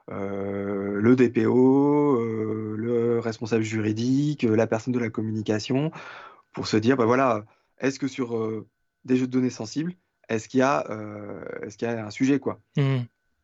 [0.09, 5.91] le DPO, le responsable juridique, la personne de la communication,
[6.51, 7.45] pour se dire, bah voilà,
[7.79, 8.65] est-ce que sur
[9.05, 9.93] des jeux de données sensibles,
[10.29, 10.85] est-ce qu'il y, a,
[11.63, 12.59] est y a un sujet quoi?
[12.77, 12.99] Mmh.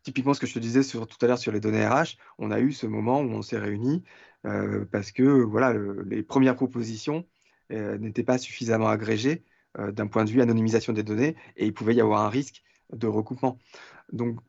[0.09, 2.49] Typiquement, ce que je te disais sur, tout à l'heure sur les données RH, on
[2.49, 4.03] a eu ce moment où on s'est réunis
[4.91, 7.27] parce que voilà, les premières propositions
[7.69, 9.43] n'étaient pas suffisamment agrégées
[9.77, 13.05] d'un point de vue anonymisation des données et il pouvait y avoir un risque de
[13.05, 13.59] recoupement.
[14.11, 14.39] Donc,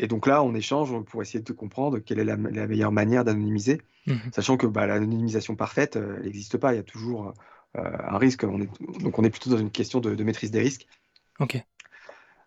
[0.00, 3.80] et donc là, on échange pour essayer de comprendre quelle est la, meilleure manière d'anonymiser,
[4.08, 4.14] mmh.
[4.34, 6.72] sachant que bah, l'anonymisation parfaite, n'existe pas.
[6.72, 7.34] Il y a toujours
[7.74, 8.42] un risque.
[8.42, 10.88] On est, donc on est plutôt dans une question de, de maîtrise des risques.
[11.38, 11.64] Ok.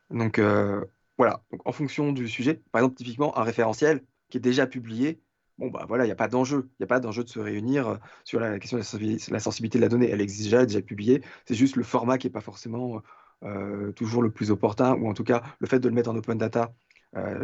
[0.09, 0.84] Donc euh,
[1.18, 5.20] voilà, donc, en fonction du sujet, par exemple typiquement un référentiel qui est déjà publié,
[5.57, 7.39] bon bah voilà, il n'y a pas d'enjeu, il n'y a pas d'enjeu de se
[7.39, 10.63] réunir euh, sur la question de la sensibilité de la donnée, elle existe déjà, elle
[10.63, 13.01] est déjà publiée, c'est juste le format qui n'est pas forcément
[13.43, 16.15] euh, toujours le plus opportun, ou en tout cas le fait de le mettre en
[16.15, 16.74] open data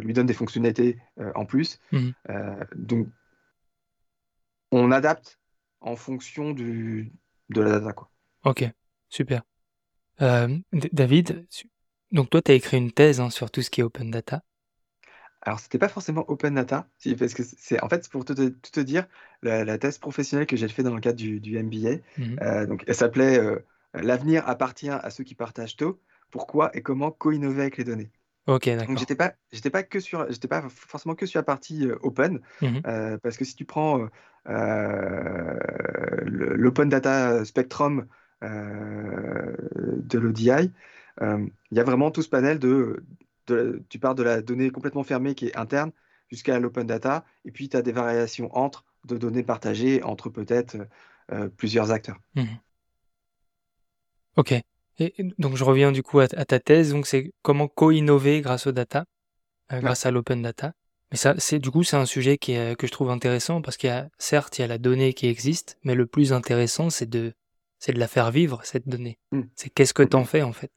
[0.02, 1.00] lui donne des fonctionnalités
[1.34, 1.80] en plus.
[1.92, 2.10] Mmh.
[2.76, 3.08] donc
[4.72, 5.40] on adapte
[5.82, 7.12] en fonction du,
[7.50, 7.94] de la data.
[7.94, 8.12] Quoi.
[8.44, 8.70] Ok,
[9.10, 9.42] super.
[10.20, 11.48] David,
[12.14, 14.44] donc toi, tu as écrit une thèse hein, sur tout ce qui est open data.
[15.46, 16.88] Alors, c'était pas forcément open data,
[17.20, 19.06] parce que c'est en fait pour te, te dire
[19.42, 21.98] la, thèse professionnelle que j'ai fait dans le cadre du, MBA.
[22.18, 23.60] Mmh euh, donc, elle s'appelait euh,
[23.94, 26.02] L'avenir appartient à ceux qui partagent tôt.
[26.32, 28.10] Pourquoi et comment co-innover avec les données?
[28.48, 28.88] Ok, d'accord.
[28.88, 31.98] Donc, j'étais pas, j'étais pas que sur, j'étais pas forcément que sur la partie euh,
[32.02, 32.80] open, mmh
[33.22, 34.08] parce que si tu prends
[36.26, 38.08] l'open data spectrum
[38.42, 40.72] de l'ODI,
[41.22, 43.04] il y a vraiment tout ce panel de,
[43.90, 45.92] tu pars de la donnée complètement fermée qui est interne
[46.30, 50.78] jusqu'à l'open data, et puis tu as des variations entre de données partagées entre peut-être
[51.32, 52.18] euh, plusieurs acteurs.
[52.36, 52.58] Mhm.
[54.38, 54.54] Ok.
[55.00, 58.72] Et donc je reviens du coup à, ta thèse, donc c'est comment co-innover grâce aux
[58.72, 59.06] data,
[59.72, 60.74] euh, grâce à l'open data.
[61.12, 63.78] Mais ça, c'est du coup c'est un sujet qui est, que je trouve intéressant parce
[63.78, 66.90] qu'il y a certes il y a la donnée qui existe, mais le plus intéressant
[66.90, 67.34] c'est de
[67.80, 69.20] c'est de la faire vivre cette donnée.
[69.32, 69.42] Mm.
[69.56, 70.72] C'est qu'est-ce que tu en fais en fait?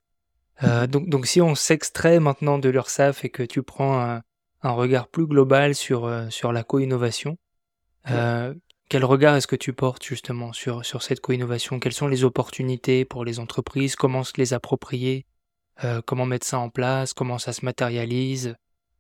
[0.62, 4.22] Euh, donc, donc si on s'extrait maintenant de l'URSAF et que tu prends un,
[4.62, 7.38] un regard plus global sur, euh, sur la co-innovation,
[8.10, 8.54] euh,
[8.88, 11.80] quel regard est-ce que tu portes justement sur, sur cette co-innovation?
[11.80, 13.96] Quelles sont les opportunités pour les entreprises?
[13.96, 15.26] Comment se les approprier?
[16.06, 17.12] Comment mettre ça en place?
[17.12, 18.56] Comment ça se matérialise?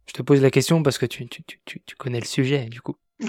[0.06, 2.82] Je te pose la question parce que tu, tu, tu, tu connais le sujet du
[2.82, 2.96] coup.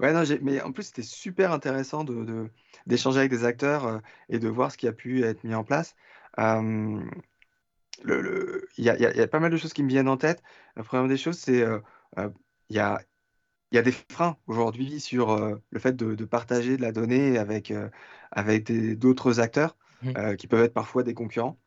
[0.00, 2.50] ouais, non, mais en plus c'était super intéressant de,
[2.86, 3.98] d'échanger avec des acteurs euh,
[4.28, 5.94] et de voir ce qui a pu être mis en place.
[6.38, 7.10] Il
[8.78, 10.42] y, a, pas mal de choses qui me viennent en tête.
[10.76, 11.64] La première des choses, c'est
[12.16, 13.00] il y, a,
[13.70, 17.72] y a des freins aujourd'hui sur euh, le fait de, partager de la donnée avec,
[18.30, 20.36] avec d'autres acteurs mmh.
[20.36, 21.58] qui peuvent être parfois des concurrents.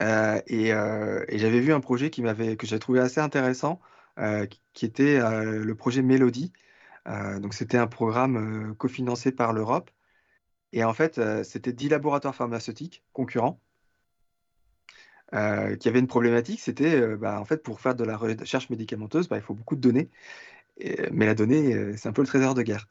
[0.00, 3.80] et, j'avais vu un projet qui que j'ai trouvé assez intéressant,
[4.74, 6.52] qui était le projet Mélodie.
[7.06, 9.90] donc c'était un programme cofinancé par l'Europe
[10.72, 13.60] et en fait, euh, c'était 10 laboratoires pharmaceutiques concurrents
[15.34, 16.60] euh, qui avaient une problématique.
[16.60, 19.76] C'était, euh, bah, en fait, pour faire de la recherche médicamenteuse, bah, il faut beaucoup
[19.76, 20.10] de données.
[21.12, 22.88] mais la donnée, c'est un peu le trésor de guerre.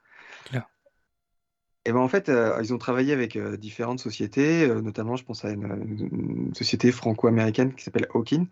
[1.85, 2.29] Et ben en fait,
[2.61, 8.07] ils ont travaillé avec différentes sociétés, notamment, je pense à une, société franco-américaine qui s'appelle
[8.13, 8.45] Hawkin.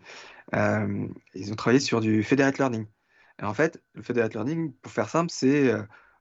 [1.34, 2.86] ils ont travaillé sur du federated learning.
[3.40, 5.72] Et en fait, le federated learning, pour faire simple, c'est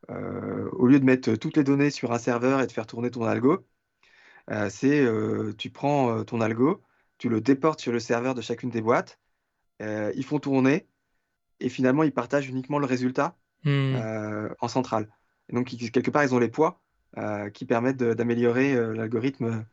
[0.10, 3.24] au lieu de mettre toutes les données sur un serveur et de faire tourner ton
[3.24, 3.66] algo,
[4.50, 6.82] euh, c'est euh, tu prends ton algo,
[7.18, 9.20] tu le déportes sur le serveur de chacune des boîtes,
[9.80, 10.88] ils font tourner
[11.60, 13.96] et finalement ils partagent uniquement le résultat hmm.
[14.60, 15.10] en centrale.
[15.50, 16.82] Et donc quelque part ils ont les poids
[17.54, 19.66] qui permettent d'améliorer l'algorithme.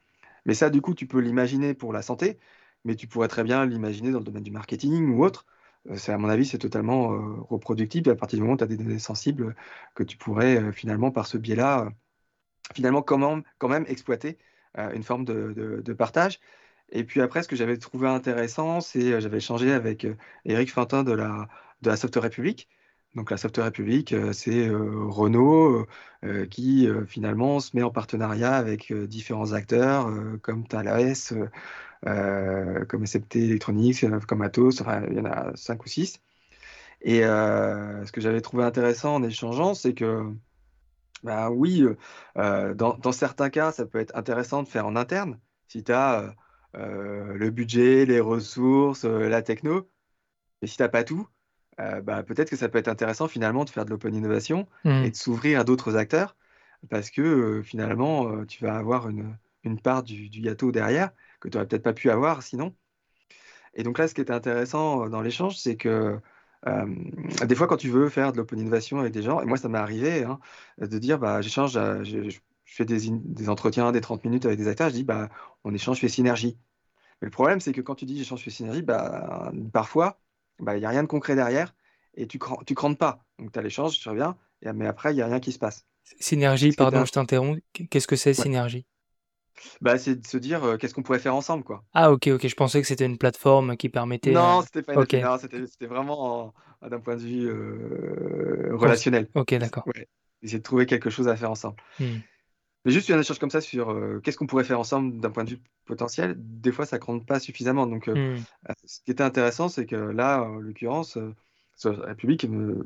[0.46, 2.38] Mais ça du coup tu peux l'imaginer pour la santé,
[2.84, 5.46] mais tu pourrais très bien l'imaginer dans le domaine du marketing ou autre.
[5.90, 7.18] Euh, à mon avis, c'est totalement euh,
[7.50, 9.54] reproductible à partir du moment où tu as des données sensibles
[9.94, 11.90] que tu pourrais euh, finalement par ce biais-là,
[12.74, 14.38] finalement quand même, quand même exploiter
[14.94, 16.40] une forme de, partage.
[16.90, 20.06] Et puis après, ce que j'avais trouvé intéressant, c'est j'avais échangé avec
[20.44, 21.48] Eric Fintin de la,
[21.82, 22.68] de la Software République.
[23.14, 25.86] Donc la Software République, c'est Renault
[26.50, 30.10] qui finalement se met en partenariat avec différents acteurs
[30.42, 31.14] comme Thales,
[32.04, 36.20] comme SFT Electronics, comme Atos, enfin, il y en a cinq ou six.
[37.02, 40.32] Et euh, ce que j'avais trouvé intéressant en échangeant, c'est que,
[41.22, 41.84] bah oui,
[42.38, 45.38] euh, dans, certains cas, ça peut être intéressant de faire en interne.
[45.68, 46.34] Si tu as
[46.74, 49.88] le budget, les ressources, la techno.
[50.60, 51.28] Mais si tu n'as pas tout,
[51.78, 55.04] bah, peut-être que ça peut être intéressant finalement de faire de l'open innovation Mmh.
[55.04, 56.36] et de s'ouvrir à d'autres acteurs
[56.90, 61.10] parce que finalement, tu vas avoir une, une part du, du gâteau derrière
[61.44, 62.74] que tu n'aurais peut-être pas pu avoir sinon.
[63.74, 66.18] Et donc là, ce qui était intéressant dans l'échange, c'est que
[66.66, 66.86] euh,
[67.44, 69.68] des fois, quand tu veux faire de l'open innovation avec des gens, et moi, ça
[69.68, 70.38] m'est arrivé hein,
[70.78, 74.68] de dire, bah, j'échange, euh, je, je fais des, entretiens, des 30 minutes avec des
[74.68, 75.28] acteurs, je dis, bah,
[75.64, 76.56] on échange, je fais synergie.
[77.20, 80.20] Mais le problème, c'est que quand tu dis j'échange, je fais synergie, bah, parfois,
[80.58, 81.74] bah, il n'y a rien de concret derrière
[82.14, 83.24] et tu ne tu crantes pas.
[83.38, 85.58] Donc, tu as l'échange, tu reviens, et, mais après, il n'y a rien qui se
[85.58, 85.84] passe.
[86.20, 87.60] Synergie, pardon, je t'interromps.
[87.90, 88.42] Qu'est-ce que c'est, ouais.
[88.42, 88.86] Synergie?
[89.80, 91.84] Bah, c'est de se dire euh, qu'est-ce qu'on pourrait faire ensemble, quoi.
[91.94, 94.34] Ah, ok, ok, je pensais que c'était une plateforme qui permettait.
[94.34, 96.46] Non, euh, c'était pas une Ok, non, c'était vraiment
[96.82, 99.28] en- d'un point de vue euh, relationnel.
[99.34, 99.86] ok, d'accord.
[99.86, 100.08] Ouais.
[100.42, 101.76] Essayer de trouver quelque chose à faire ensemble.
[101.98, 102.18] Hmm.
[102.84, 105.44] Mais juste un échange comme ça sur euh, qu'est-ce qu'on pourrait faire ensemble d'un point
[105.44, 107.86] de vue potentiel, des fois ça ne compte pas suffisamment.
[107.86, 108.42] Donc, euh, Hmm.
[108.68, 111.34] euh, ce qui était intéressant, c'est que là, en l'occurrence, euh,
[111.84, 112.14] la
[112.48, 112.84] me,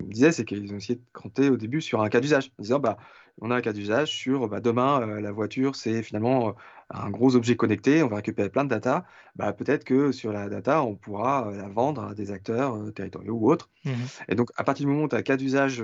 [0.00, 2.62] me disait, c'est qu'ils ont essayé de compter au début sur un cas d'usage, en
[2.62, 2.96] disant, bah,
[3.40, 6.52] on a un cas d'usage sur bah, demain, euh, la voiture, c'est finalement euh,
[6.90, 9.04] un gros objet connecté, on va récupérer plein de data.
[9.36, 13.34] Bah, peut-être que sur la data, on pourra euh, la vendre à des acteurs territoriaux
[13.34, 13.70] ou autres.
[13.84, 14.10] Mhm.
[14.28, 15.78] Et donc, à partir du moment où tu as un cas d'usage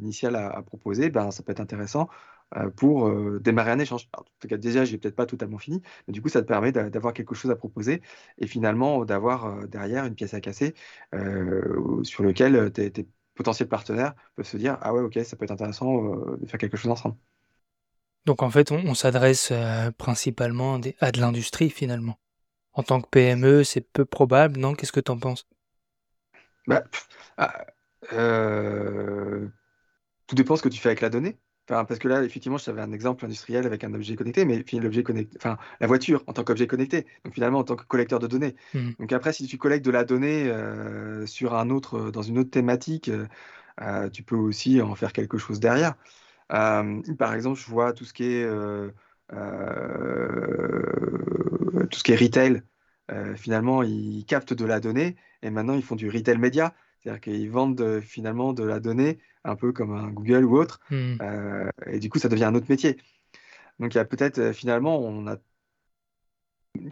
[0.00, 2.08] initial à, à proposer, ben, ça peut être intéressant
[2.76, 4.08] pour euh, démarrer un échange.
[4.12, 6.72] Alors, le cas d'usage n'est peut-être pas totalement fini, mais du coup, ça te permet
[6.72, 8.02] d'a- d'avoir quelque chose à proposer
[8.38, 10.74] et finalement d'avoir euh, derrière une pièce à casser
[11.14, 13.06] euh, sur lequel tes, tes
[13.40, 16.58] potentiels partenaires peuvent se dire Ah ouais, ok, ça peut être intéressant euh, de faire
[16.60, 17.16] quelque chose ensemble.
[18.24, 22.18] Donc en fait, on, on s'adresse euh, principalement à, des- à de l'industrie finalement.
[22.74, 24.74] En tant que PME, c'est peu probable, non?
[24.74, 25.48] Qu'est-ce que t'en penses?
[26.66, 26.84] Bah,
[27.36, 27.66] ah,
[28.12, 29.48] euh,
[30.26, 31.38] tout dépend ce que tu fais avec la donnée.
[31.70, 34.64] Enfin, parce que là, effectivement, je t'avais un exemple industriel avec un objet connecté, mais
[34.72, 38.18] l'objet connecté, enfin, la voiture en tant qu'objet connecté, donc finalement en tant que collecteur
[38.18, 38.56] de données.
[38.74, 38.94] Mhm.
[38.98, 42.50] Donc après, si tu collectes de la donnée euh, sur un autre, dans une autre
[42.50, 43.26] thématique, euh,
[43.82, 45.94] euh, tu peux aussi en faire quelque chose derrière.
[46.52, 48.90] Euh, par exemple, je vois tout ce qui est, euh,
[49.32, 50.80] euh,
[51.90, 52.62] tout ce qui est retail.
[53.12, 56.74] Euh, finalement, ils captent de la donnée et maintenant ils font du retail média.
[57.00, 60.80] C'est-à-dire qu'ils vendent finalement de la donnée, un peu comme un Google ou autre.
[60.90, 61.18] Mhm.
[61.22, 62.98] Euh, et du coup, ça devient un autre métier.
[63.80, 65.36] Donc, il y a peut-être, euh, finalement, on a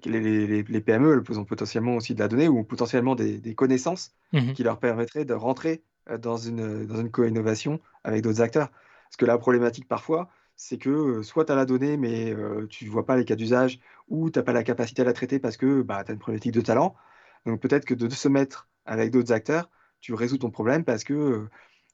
[0.05, 3.55] les, les- les PME elles ont potentiellement aussi de la donnée ou potentiellement des, des
[3.55, 4.53] connaissances Mhm.
[4.55, 8.71] qui leur permettraient de rentrer euh, dans une, dans une co-innovation avec d'autres acteurs.
[8.71, 12.85] Parce que la problématique parfois, c'est que soit tu as la donnée, mais euh, tu
[12.87, 15.39] ne vois pas les cas d'usage, ou tu n'as pas la capacité à la traiter
[15.39, 16.95] parce que bah, tu as une problématique de talent.
[17.47, 21.13] Donc peut-être que de se mettre avec d'autres acteurs, tu résous ton problème parce que
[21.15, 21.49] euh,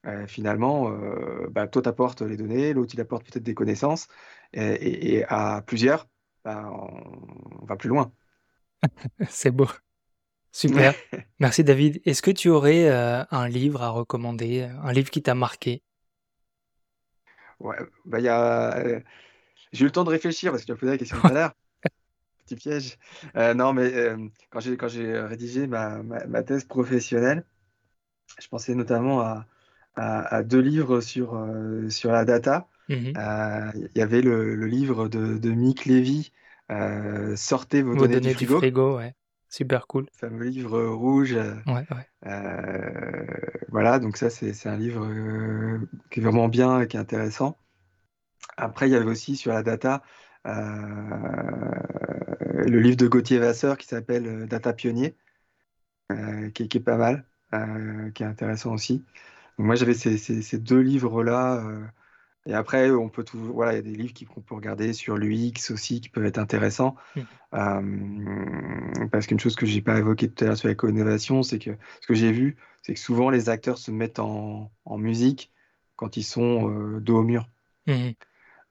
[0.07, 4.07] euh, finalement, euh, bah, toi, tu apportes les données, l'autre, il apporte peut-être des connaissances,
[4.53, 6.07] et, et- et à plusieurs,
[6.43, 8.11] bah, on, on va plus loin.
[9.29, 9.67] C'est beau.
[10.51, 10.95] Super.
[11.39, 12.01] Merci David.
[12.05, 15.83] Est-ce que tu aurais euh, un livre à recommander, un livre qui t'a marqué?
[17.59, 19.01] Ouais, bah, y a...
[19.73, 21.33] J'ai eu le temps de réfléchir parce que tu as posé la question tout à
[21.33, 21.53] l'heure.
[22.45, 22.97] Petit piège.
[23.35, 24.15] Non, mais
[24.51, 27.45] quand j'ai quand j'ai rédigé ma, ma, ma thèse professionnelle,
[28.39, 29.45] je pensais notamment à,
[29.95, 32.67] à, à deux livres sur, euh, sur la data.
[32.89, 33.13] Mhm.
[33.17, 36.31] Euh, Il y avait le, le livre de, de Mick Levy,
[36.71, 39.15] euh, Sortez vos Vos données données du frigo, ouais.
[39.49, 40.07] Super cool.
[40.13, 41.33] fameux livre rouge.
[41.33, 42.07] Ouais, ouais.
[43.69, 45.07] voilà, donc ça, c'est un livre
[46.11, 47.57] qui est vraiment bien et qui est intéressant.
[48.57, 50.03] Après, il y avait aussi sur la data
[52.67, 55.15] le livre de Gauthier Vasseur qui s'appelle Data Pionnier,
[56.53, 57.25] qui est pas mal,
[57.63, 58.99] euh, qui est intéressant aussi.
[59.57, 61.65] Donc moi, j'avais ces, ces- ces deux livres-là.
[61.65, 61.85] euh,
[62.47, 65.17] et après, on peut tout, voilà, il y a des livres qu'on peut regarder sur
[65.17, 66.95] l'UX aussi qui peuvent être intéressants.
[67.15, 67.21] Mm.
[67.55, 71.59] Euh, parce qu'une chose que j'ai pas évoquée tout à l'heure sur la co-innovation, c'est
[71.59, 75.51] que ce que j'ai vu, c'est que souvent les acteurs se mettent en, en musique
[75.95, 77.49] quand ils sont euh, dos au mur.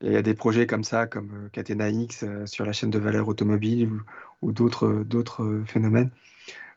[0.01, 2.91] Et il y a des projets comme ça, comme Catena X euh, sur la chaîne
[2.91, 4.03] de valeur automobile ou,
[4.43, 6.11] ou d'autres phénomènes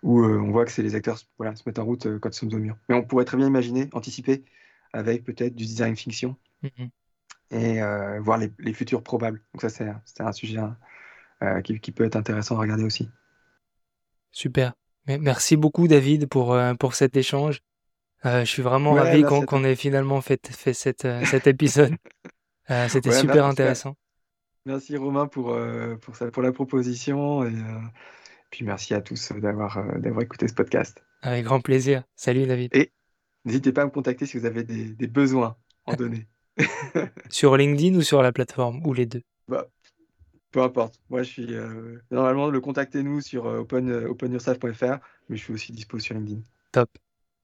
[0.04, 2.30] où euh, on voit que c'est les acteurs voilà, se mettent en route euh, quand
[2.30, 2.78] ils sont au mur.
[2.90, 4.44] Mais on pourrait très bien imaginer, anticiper
[4.94, 6.90] avec peut-être du design fiction Mhm.
[7.52, 9.42] et euh, voir les, les futurs probables.
[9.54, 13.10] Donc ça, c'est un sujet hein, qui, qui peut être intéressant à regarder aussi.
[14.32, 14.74] Super.
[15.08, 17.62] Mais Merci beaucoup David pour, pour cet échange.
[18.26, 21.96] Euh, je suis vraiment Ouais, ravi qu'on ait finalement fait, fait cette, cet épisode.
[22.70, 23.96] Euh, C'était Ouais, super merci, intéressant.
[24.66, 27.54] merci Romain pour, euh, pour, ça, pour la proposition et
[28.50, 31.04] puis merci à tous euh, d'avoir euh, d'avoir écouté ce podcast.
[31.22, 32.04] Avec grand plaisir.
[32.16, 32.76] Salut David.
[32.76, 32.92] Et
[33.46, 36.28] n'hésitez pas à me contacter si vous avez des, des besoins en données.
[37.30, 39.68] Sur LinkedIn ou sur la plateforme Ou les deux Bah,
[40.52, 41.00] Peu importe.
[41.10, 41.56] Moi, je suis
[42.10, 44.98] normalement le contactez-nous sur open, openursaf.fr,
[45.30, 46.42] mais je suis aussi dispo sur LinkedIn.
[46.72, 46.90] Top.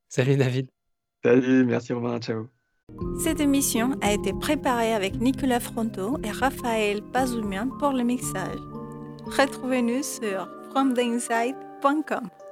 [0.10, 0.68] Salut David.
[1.24, 2.49] Salut, merci Romain, ciao.
[3.20, 8.60] Cette émission a été préparée avec Nicolas Fronto et Raphaël Bazoumian pour le mixage.
[9.26, 12.43] Retrouvez-nous sur fromtheinside.com.